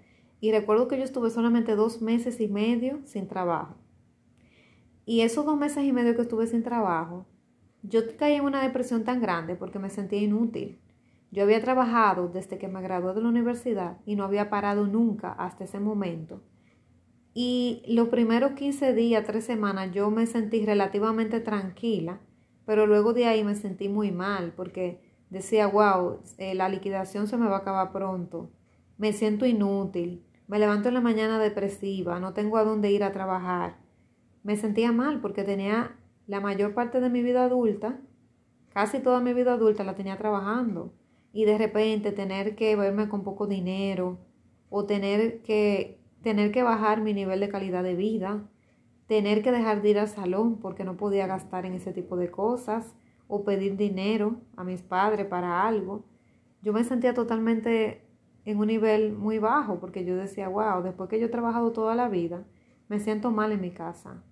Y 0.42 0.52
recuerdo 0.52 0.88
que 0.88 0.98
yo 0.98 1.04
estuve 1.04 1.30
solamente 1.30 1.76
dos 1.76 2.02
meses 2.02 2.42
y 2.42 2.48
medio 2.48 3.02
sin 3.06 3.28
trabajo. 3.28 3.76
Y 5.06 5.22
esos 5.22 5.46
dos 5.46 5.58
meses 5.58 5.84
y 5.84 5.94
medio 5.94 6.16
que 6.16 6.24
estuve 6.24 6.48
sin 6.48 6.64
trabajo, 6.64 7.28
yo 7.84 8.02
caí 8.18 8.34
en 8.34 8.46
una 8.46 8.64
depresión 8.64 9.04
tan 9.04 9.22
grande 9.22 9.56
porque 9.56 9.78
me 9.78 9.92
sentía 9.92 10.22
inútil. 10.22 10.80
Yo 11.30 11.44
había 11.44 11.62
trabajado 11.62 12.30
desde 12.30 12.58
que 12.58 12.68
me 12.68 12.82
gradué 12.82 13.14
de 13.14 13.22
la 13.22 13.30
universidad 13.30 13.98
y 14.08 14.16
no 14.16 14.24
había 14.24 14.50
parado 14.50 14.88
nunca 14.88 15.34
hasta 15.34 15.66
ese 15.66 15.80
momento. 15.80 16.42
Y 17.36 17.84
los 17.88 18.10
primeros 18.10 18.54
15 18.54 18.94
días, 18.94 19.24
tres 19.24 19.44
semanas, 19.44 19.92
yo 19.94 20.10
me 20.10 20.26
sentí 20.26 20.66
relativamente 20.66 21.40
tranquila 21.40 22.22
pero 22.66 22.88
luego 22.88 23.14
de 23.14 23.26
ahí 23.26 23.44
me 23.44 23.56
sentí 23.56 23.90
muy 23.90 24.12
mal 24.12 24.54
porque 24.56 25.02
decía, 25.30 25.68
wow, 25.68 26.20
eh, 26.38 26.56
la 26.56 26.70
liquidación 26.70 27.28
se 27.28 27.38
me 27.38 27.48
va 27.48 27.58
a 27.58 27.60
acabar 27.60 27.92
pronto, 27.92 28.52
me 28.98 29.14
siento 29.14 29.46
inútil, 29.46 30.24
me 30.48 30.60
levanto 30.60 30.88
en 30.88 30.94
la 30.94 31.02
mañana 31.02 31.40
depresiva, 31.40 32.20
no 32.20 32.34
tengo 32.34 32.58
a 32.58 32.64
dónde 32.64 32.92
ir 32.92 33.04
a 33.04 33.12
trabajar. 33.12 33.78
Me 34.44 34.58
sentía 34.58 34.92
mal 34.92 35.22
porque 35.22 35.44
tenía 35.44 35.98
la 36.28 36.40
mayor 36.40 36.74
parte 36.74 37.00
de 37.00 37.10
mi 37.10 37.24
vida 37.24 37.46
adulta, 37.46 38.00
casi 38.70 39.00
toda 39.00 39.20
mi 39.20 39.34
vida 39.34 39.54
adulta 39.54 39.84
la 39.84 39.96
tenía 39.96 40.18
trabajando. 40.18 40.94
Y 41.32 41.46
de 41.46 41.58
repente 41.58 42.12
tener 42.12 42.56
que 42.56 42.76
verme 42.76 43.10
con 43.10 43.24
poco 43.24 43.48
dinero 43.48 44.20
o 44.70 44.86
tener 44.86 45.42
que 45.42 46.00
tener 46.22 46.52
que 46.52 46.64
bajar 46.64 47.02
mi 47.02 47.14
nivel 47.14 47.40
de 47.40 47.50
calidad 47.50 47.84
de 47.84 47.96
vida 47.96 48.48
tener 49.08 49.44
que 49.44 49.52
dejar 49.52 49.82
de 49.82 49.90
ir 49.90 50.00
al 50.00 50.08
salón 50.08 50.58
porque 50.58 50.84
no 50.84 50.98
podía 50.98 51.28
gastar 51.28 51.66
en 51.66 51.74
ese 51.74 51.94
tipo 51.94 52.16
de 52.16 52.32
cosas 52.32 52.94
o 53.28 53.44
pedir 53.44 53.78
dinero 53.78 54.36
a 54.56 54.64
mis 54.64 54.82
padres 54.82 55.26
para 55.26 55.68
algo. 55.68 56.06
Yo 56.62 56.74
me 56.74 56.84
sentía 56.84 57.14
totalmente 57.14 58.06
en 58.46 58.58
un 58.58 58.68
nivel 58.68 59.14
muy 59.14 59.40
bajo 59.40 59.80
porque 59.80 60.06
yo 60.06 60.16
decía, 60.16 60.48
wow, 60.48 60.82
después 60.84 61.10
que 61.10 61.20
yo 61.20 61.28
he 61.28 61.30
trabajado 61.30 61.72
toda 61.72 61.96
la 61.96 62.10
vida, 62.10 62.44
me 62.88 63.00
siento 63.00 63.32
mal 63.32 63.52
en 63.52 63.62
mi 63.62 63.72
casa, 63.72 64.24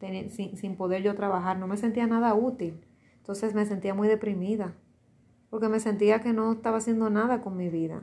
sin, 0.00 0.56
sin 0.56 0.76
poder 0.76 1.02
yo 1.02 1.14
trabajar, 1.14 1.58
no 1.58 1.66
me 1.66 1.76
sentía 1.76 2.06
nada 2.06 2.34
útil. 2.34 2.84
Entonces 3.18 3.54
me 3.54 3.66
sentía 3.66 3.94
muy 3.94 4.08
deprimida 4.08 4.74
porque 5.48 5.68
me 5.68 5.80
sentía 5.80 6.20
que 6.20 6.32
no 6.32 6.52
estaba 6.52 6.78
haciendo 6.78 7.10
nada 7.10 7.42
con 7.42 7.56
mi 7.56 7.68
vida. 7.68 8.02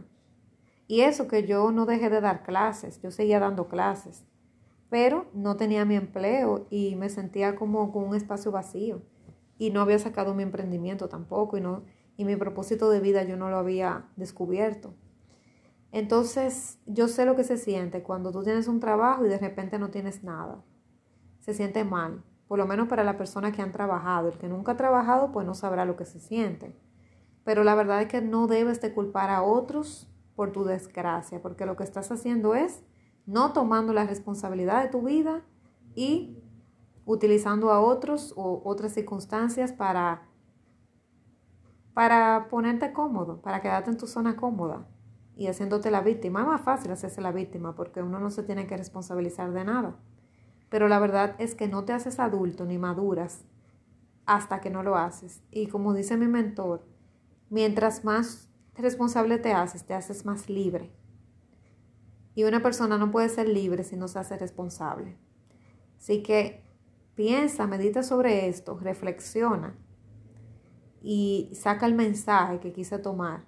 Y 0.87 1.01
eso 1.01 1.27
que 1.27 1.45
yo 1.45 1.71
no 1.71 1.85
dejé 1.85 2.09
de 2.09 2.21
dar 2.21 2.43
clases, 2.43 3.01
yo 3.01 3.11
seguía 3.11 3.39
dando 3.39 3.67
clases 3.67 4.23
pero 4.89 5.27
no 5.33 5.55
tenía 5.55 5.85
mi 5.85 5.95
empleo 5.95 6.67
y 6.69 6.95
me 6.95 7.09
sentía 7.09 7.55
como 7.55 7.91
con 7.91 8.03
un 8.03 8.15
espacio 8.15 8.51
vacío 8.51 9.01
y 9.57 9.71
no 9.71 9.81
había 9.81 9.99
sacado 9.99 10.33
mi 10.33 10.43
emprendimiento 10.43 11.09
tampoco 11.09 11.57
y, 11.57 11.61
no, 11.61 11.83
y 12.17 12.25
mi 12.25 12.35
propósito 12.35 12.89
de 12.89 12.99
vida 12.99 13.23
yo 13.23 13.37
no 13.37 13.49
lo 13.49 13.57
había 13.57 14.05
descubierto. 14.15 14.93
Entonces 15.91 16.79
yo 16.85 17.07
sé 17.07 17.25
lo 17.25 17.35
que 17.35 17.43
se 17.43 17.57
siente 17.57 18.03
cuando 18.03 18.31
tú 18.31 18.43
tienes 18.43 18.67
un 18.67 18.79
trabajo 18.79 19.25
y 19.25 19.29
de 19.29 19.37
repente 19.37 19.79
no 19.79 19.89
tienes 19.89 20.23
nada. 20.23 20.63
Se 21.39 21.53
siente 21.53 21.83
mal, 21.83 22.23
por 22.47 22.57
lo 22.57 22.65
menos 22.65 22.87
para 22.87 23.03
la 23.03 23.17
persona 23.17 23.51
que 23.51 23.61
han 23.61 23.71
trabajado. 23.71 24.29
El 24.29 24.37
que 24.37 24.47
nunca 24.47 24.73
ha 24.73 24.77
trabajado 24.77 25.31
pues 25.31 25.45
no 25.45 25.53
sabrá 25.53 25.85
lo 25.85 25.97
que 25.97 26.05
se 26.05 26.19
siente. 26.19 26.75
Pero 27.43 27.63
la 27.63 27.75
verdad 27.75 28.01
es 28.01 28.07
que 28.07 28.21
no 28.21 28.47
debes 28.47 28.81
de 28.81 28.93
culpar 28.93 29.29
a 29.29 29.41
otros 29.41 30.07
por 30.35 30.51
tu 30.51 30.63
desgracia, 30.63 31.41
porque 31.41 31.65
lo 31.65 31.75
que 31.75 31.83
estás 31.83 32.11
haciendo 32.11 32.55
es 32.55 32.81
no 33.29 33.53
tomando 33.53 33.93
la 33.93 34.05
responsabilidad 34.05 34.81
de 34.81 34.89
tu 34.89 35.03
vida 35.03 35.43
y 35.93 36.35
utilizando 37.05 37.69
a 37.69 37.79
otros 37.79 38.33
o 38.35 38.63
otras 38.65 38.93
circunstancias 38.93 39.71
para, 39.71 40.23
para 41.93 42.47
ponerte 42.49 42.91
cómodo, 42.91 43.39
para 43.39 43.61
quedarte 43.61 43.91
en 43.91 43.97
tu 43.97 44.07
zona 44.07 44.35
cómoda 44.35 44.87
y 45.35 45.45
haciéndote 45.45 45.91
la 45.91 46.01
víctima. 46.01 46.41
Es 46.41 46.47
más 46.47 46.61
fácil 46.61 46.91
hacerse 46.91 47.21
la 47.21 47.31
víctima 47.31 47.75
porque 47.75 48.01
uno 48.01 48.19
no 48.19 48.31
se 48.31 48.41
tiene 48.41 48.65
que 48.65 48.77
responsabilizar 48.77 49.53
de 49.53 49.63
nada. 49.63 49.95
Pero 50.69 50.87
la 50.87 50.97
verdad 50.97 51.35
es 51.37 51.53
que 51.53 51.67
no 51.67 51.85
te 51.85 51.93
haces 51.93 52.19
adulto 52.19 52.65
ni 52.65 52.79
maduras 52.79 53.45
hasta 54.25 54.59
que 54.59 54.71
no 54.71 54.81
lo 54.81 54.95
haces. 54.95 55.43
Y 55.51 55.67
como 55.67 55.93
dice 55.93 56.17
mi 56.17 56.27
mentor, 56.27 56.83
mientras 57.51 58.03
más 58.03 58.49
responsable 58.73 59.37
te 59.37 59.53
haces, 59.53 59.85
te 59.85 59.93
haces 59.93 60.25
más 60.25 60.49
libre. 60.49 60.98
Y 62.35 62.43
una 62.43 62.61
persona 62.61 62.97
no 62.97 63.11
puede 63.11 63.29
ser 63.29 63.49
libre 63.49 63.83
si 63.83 63.97
no 63.97 64.07
se 64.07 64.19
hace 64.19 64.37
responsable. 64.37 65.17
Así 65.97 66.23
que 66.23 66.63
piensa, 67.15 67.67
medita 67.67 68.03
sobre 68.03 68.47
esto, 68.47 68.77
reflexiona 68.79 69.75
y 71.01 71.49
saca 71.53 71.85
el 71.85 71.95
mensaje 71.95 72.59
que 72.59 72.71
quise 72.71 72.99
tomar. 72.99 73.45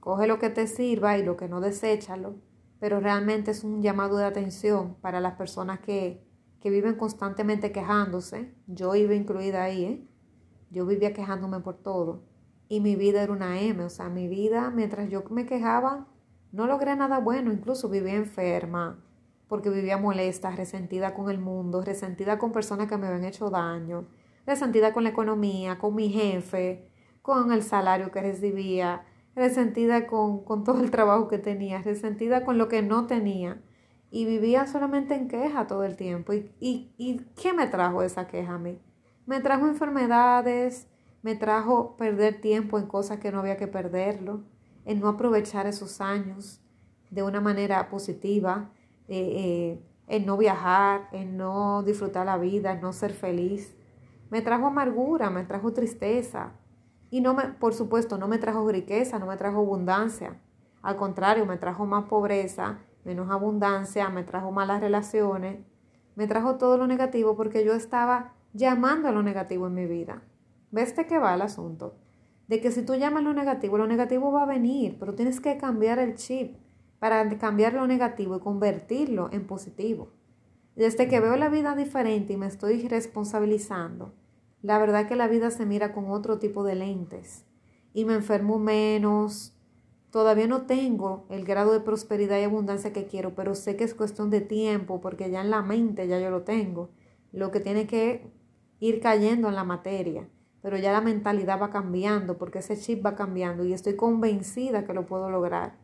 Coge 0.00 0.26
lo 0.26 0.38
que 0.38 0.50
te 0.50 0.66
sirva 0.66 1.18
y 1.18 1.24
lo 1.24 1.36
que 1.36 1.48
no 1.48 1.60
deséchalo, 1.60 2.36
pero 2.78 3.00
realmente 3.00 3.50
es 3.50 3.64
un 3.64 3.82
llamado 3.82 4.16
de 4.16 4.24
atención 4.24 4.96
para 5.00 5.20
las 5.20 5.34
personas 5.34 5.80
que, 5.80 6.26
que 6.60 6.70
viven 6.70 6.94
constantemente 6.94 7.72
quejándose. 7.72 8.54
Yo 8.66 8.94
iba 8.94 9.14
incluida 9.14 9.62
ahí, 9.62 9.84
¿eh? 9.84 10.06
Yo 10.70 10.86
vivía 10.86 11.12
quejándome 11.12 11.60
por 11.60 11.76
todo. 11.76 12.24
Y 12.68 12.80
mi 12.80 12.94
vida 12.94 13.22
era 13.22 13.32
una 13.32 13.60
M, 13.60 13.82
o 13.84 13.90
sea, 13.90 14.08
mi 14.08 14.28
vida, 14.28 14.70
mientras 14.70 15.10
yo 15.10 15.24
me 15.30 15.44
quejaba, 15.44 16.06
no 16.52 16.66
logré 16.66 16.96
nada 16.96 17.18
bueno, 17.18 17.52
incluso 17.52 17.88
vivía 17.88 18.14
enferma, 18.14 18.98
porque 19.48 19.70
vivía 19.70 19.98
molesta, 19.98 20.50
resentida 20.50 21.14
con 21.14 21.30
el 21.30 21.38
mundo, 21.38 21.82
resentida 21.82 22.38
con 22.38 22.52
personas 22.52 22.88
que 22.88 22.96
me 22.96 23.06
habían 23.06 23.24
hecho 23.24 23.50
daño, 23.50 24.06
resentida 24.46 24.92
con 24.92 25.04
la 25.04 25.10
economía, 25.10 25.78
con 25.78 25.94
mi 25.94 26.08
jefe, 26.08 26.88
con 27.22 27.52
el 27.52 27.62
salario 27.62 28.10
que 28.10 28.20
recibía, 28.20 29.04
resentida 29.34 30.06
con, 30.06 30.44
todo 30.64 30.82
el 30.82 30.90
trabajo 30.90 31.28
que 31.28 31.38
tenía, 31.38 31.82
resentida 31.82 32.44
con 32.44 32.58
lo 32.58 32.68
que 32.68 32.82
no 32.82 33.06
tenía. 33.06 33.60
Y 34.12 34.24
vivía 34.24 34.66
solamente 34.66 35.14
en 35.14 35.28
queja 35.28 35.68
todo 35.68 35.84
el 35.84 35.96
tiempo. 35.96 36.32
¿Y, 36.32 36.50
y, 36.58 36.92
y 36.98 37.18
qué 37.40 37.52
me 37.52 37.68
trajo 37.68 38.02
esa 38.02 38.26
queja 38.26 38.54
a 38.54 38.58
mí? 38.58 38.80
Me 39.24 39.40
trajo 39.40 39.68
enfermedades, 39.68 40.88
me 41.22 41.36
trajo 41.36 41.96
perder 41.96 42.40
tiempo 42.40 42.78
en 42.78 42.86
cosas 42.86 43.18
que 43.18 43.30
no 43.30 43.38
había 43.38 43.56
que 43.56 43.68
perderlo 43.68 44.42
en 44.84 45.00
no 45.00 45.08
aprovechar 45.08 45.66
esos 45.66 46.00
años 46.00 46.60
de 47.10 47.22
una 47.22 47.40
manera 47.40 47.88
positiva, 47.88 48.70
eh, 49.08 49.32
eh, 49.36 49.86
en 50.06 50.26
no 50.26 50.36
viajar, 50.36 51.08
en 51.12 51.36
no 51.36 51.82
disfrutar 51.82 52.26
la 52.26 52.36
vida, 52.36 52.72
en 52.72 52.80
no 52.80 52.92
ser 52.92 53.12
feliz. 53.12 53.76
Me 54.30 54.42
trajo 54.42 54.66
amargura, 54.66 55.30
me 55.30 55.44
trajo 55.44 55.72
tristeza. 55.72 56.52
Y 57.10 57.20
no 57.20 57.34
me, 57.34 57.44
por 57.44 57.74
supuesto, 57.74 58.18
no 58.18 58.28
me 58.28 58.38
trajo 58.38 58.68
riqueza, 58.70 59.18
no 59.18 59.26
me 59.26 59.36
trajo 59.36 59.58
abundancia. 59.58 60.40
Al 60.82 60.96
contrario, 60.96 61.46
me 61.46 61.56
trajo 61.56 61.86
más 61.86 62.04
pobreza, 62.04 62.78
menos 63.04 63.30
abundancia, 63.30 64.08
me 64.08 64.22
trajo 64.22 64.52
malas 64.52 64.80
relaciones, 64.80 65.58
me 66.14 66.26
trajo 66.26 66.56
todo 66.56 66.76
lo 66.76 66.86
negativo 66.86 67.36
porque 67.36 67.64
yo 67.64 67.74
estaba 67.74 68.34
llamando 68.52 69.08
a 69.08 69.12
lo 69.12 69.22
negativo 69.22 69.66
en 69.66 69.74
mi 69.74 69.86
vida. 69.86 70.22
¿Ves 70.70 70.94
de 70.96 71.06
qué 71.06 71.18
va 71.18 71.34
el 71.34 71.42
asunto? 71.42 71.96
De 72.50 72.60
que 72.60 72.72
si 72.72 72.82
tú 72.82 72.96
llamas 72.96 73.22
lo 73.22 73.32
negativo, 73.32 73.78
lo 73.78 73.86
negativo 73.86 74.32
va 74.32 74.42
a 74.42 74.46
venir, 74.46 74.96
pero 74.98 75.14
tienes 75.14 75.38
que 75.38 75.56
cambiar 75.56 76.00
el 76.00 76.16
chip 76.16 76.56
para 76.98 77.38
cambiar 77.38 77.74
lo 77.74 77.86
negativo 77.86 78.36
y 78.36 78.40
convertirlo 78.40 79.28
en 79.30 79.46
positivo. 79.46 80.08
Desde 80.74 81.06
que 81.06 81.20
veo 81.20 81.36
la 81.36 81.48
vida 81.48 81.76
diferente 81.76 82.32
y 82.32 82.36
me 82.36 82.48
estoy 82.48 82.88
responsabilizando, 82.88 84.14
la 84.62 84.78
verdad 84.78 85.06
que 85.06 85.14
la 85.14 85.28
vida 85.28 85.52
se 85.52 85.64
mira 85.64 85.92
con 85.92 86.10
otro 86.10 86.40
tipo 86.40 86.64
de 86.64 86.74
lentes 86.74 87.44
y 87.94 88.04
me 88.04 88.14
enfermo 88.14 88.58
menos. 88.58 89.54
Todavía 90.10 90.48
no 90.48 90.62
tengo 90.62 91.26
el 91.28 91.44
grado 91.44 91.72
de 91.72 91.78
prosperidad 91.78 92.40
y 92.40 92.42
abundancia 92.42 92.92
que 92.92 93.06
quiero, 93.06 93.36
pero 93.36 93.54
sé 93.54 93.76
que 93.76 93.84
es 93.84 93.94
cuestión 93.94 94.28
de 94.28 94.40
tiempo 94.40 95.00
porque 95.00 95.30
ya 95.30 95.42
en 95.42 95.50
la 95.50 95.62
mente 95.62 96.08
ya 96.08 96.18
yo 96.18 96.30
lo 96.30 96.42
tengo. 96.42 96.90
Lo 97.30 97.52
que 97.52 97.60
tiene 97.60 97.86
que 97.86 98.28
ir 98.80 98.98
cayendo 98.98 99.48
en 99.48 99.54
la 99.54 99.62
materia, 99.62 100.28
pero 100.62 100.76
ya 100.76 100.92
la 100.92 101.00
mentalidad 101.00 101.60
va 101.60 101.70
cambiando 101.70 102.38
porque 102.38 102.58
ese 102.58 102.78
chip 102.78 103.04
va 103.04 103.14
cambiando 103.14 103.64
y 103.64 103.72
estoy 103.72 103.96
convencida 103.96 104.84
que 104.84 104.94
lo 104.94 105.06
puedo 105.06 105.30
lograr. 105.30 105.76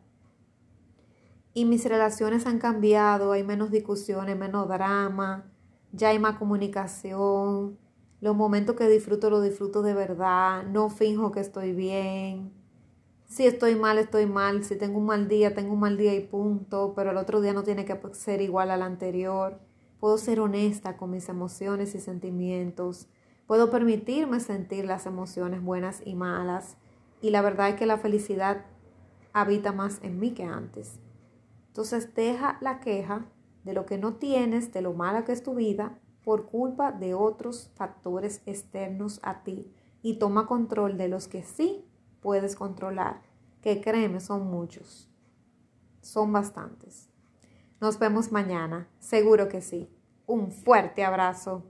Y 1.53 1.65
mis 1.65 1.85
relaciones 1.85 2.45
han 2.45 2.59
cambiado, 2.59 3.31
hay 3.31 3.43
menos 3.43 3.71
discusiones, 3.71 4.37
menos 4.37 4.67
drama, 4.67 5.51
ya 5.91 6.09
hay 6.09 6.19
más 6.19 6.37
comunicación, 6.37 7.77
los 8.19 8.35
momentos 8.35 8.75
que 8.75 8.87
disfruto 8.87 9.29
los 9.29 9.43
disfruto 9.43 9.83
de 9.83 9.93
verdad, 9.93 10.63
no 10.63 10.89
finjo 10.89 11.31
que 11.31 11.39
estoy 11.39 11.73
bien. 11.73 12.51
Si 13.27 13.45
estoy 13.45 13.75
mal, 13.75 13.97
estoy 13.99 14.25
mal. 14.25 14.63
Si 14.63 14.75
tengo 14.75 14.97
un 14.97 15.05
mal 15.05 15.27
día, 15.27 15.53
tengo 15.53 15.73
un 15.73 15.81
mal 15.81 15.97
día 15.97 16.15
y 16.15 16.21
punto. 16.21 16.93
Pero 16.95 17.11
el 17.11 17.17
otro 17.17 17.41
día 17.41 17.53
no 17.53 17.63
tiene 17.63 17.85
que 17.85 17.99
ser 18.13 18.41
igual 18.41 18.71
al 18.71 18.81
anterior. 18.81 19.59
Puedo 19.99 20.17
ser 20.17 20.39
honesta 20.39 20.97
con 20.97 21.11
mis 21.11 21.29
emociones 21.29 21.93
y 21.93 21.99
sentimientos. 21.99 23.07
Puedo 23.47 23.69
permitirme 23.71 24.39
sentir 24.39 24.85
las 24.85 25.05
emociones 25.05 25.63
buenas 25.63 26.01
y 26.05 26.15
malas. 26.15 26.77
Y 27.21 27.31
la 27.31 27.41
verdad 27.41 27.69
es 27.69 27.75
que 27.75 27.85
la 27.85 27.97
felicidad 27.97 28.65
habita 29.33 29.71
más 29.71 29.99
en 30.03 30.19
mí 30.19 30.31
que 30.31 30.43
antes. 30.43 30.99
Entonces 31.67 32.13
deja 32.13 32.57
la 32.61 32.79
queja 32.79 33.25
de 33.63 33.73
lo 33.73 33.85
que 33.85 33.97
no 33.97 34.15
tienes, 34.15 34.73
de 34.73 34.81
lo 34.81 34.93
mala 34.93 35.25
que 35.25 35.31
es 35.31 35.43
tu 35.43 35.55
vida 35.55 35.97
por 36.23 36.47
culpa 36.47 36.91
de 36.91 37.13
otros 37.13 37.71
factores 37.75 38.41
externos 38.45 39.19
a 39.23 39.43
ti 39.43 39.71
y 40.01 40.19
toma 40.19 40.45
control 40.45 40.97
de 40.97 41.07
los 41.07 41.27
que 41.27 41.43
sí 41.43 41.85
puedes 42.19 42.55
controlar, 42.55 43.21
que 43.61 43.79
créeme, 43.79 44.19
son 44.19 44.47
muchos, 44.47 45.09
son 46.01 46.33
bastantes. 46.33 47.09
Nos 47.79 47.99
vemos 47.99 48.31
mañana, 48.31 48.89
seguro 48.99 49.47
que 49.47 49.61
sí. 49.61 49.89
Un 50.25 50.51
fuerte 50.51 51.05
abrazo. 51.05 51.63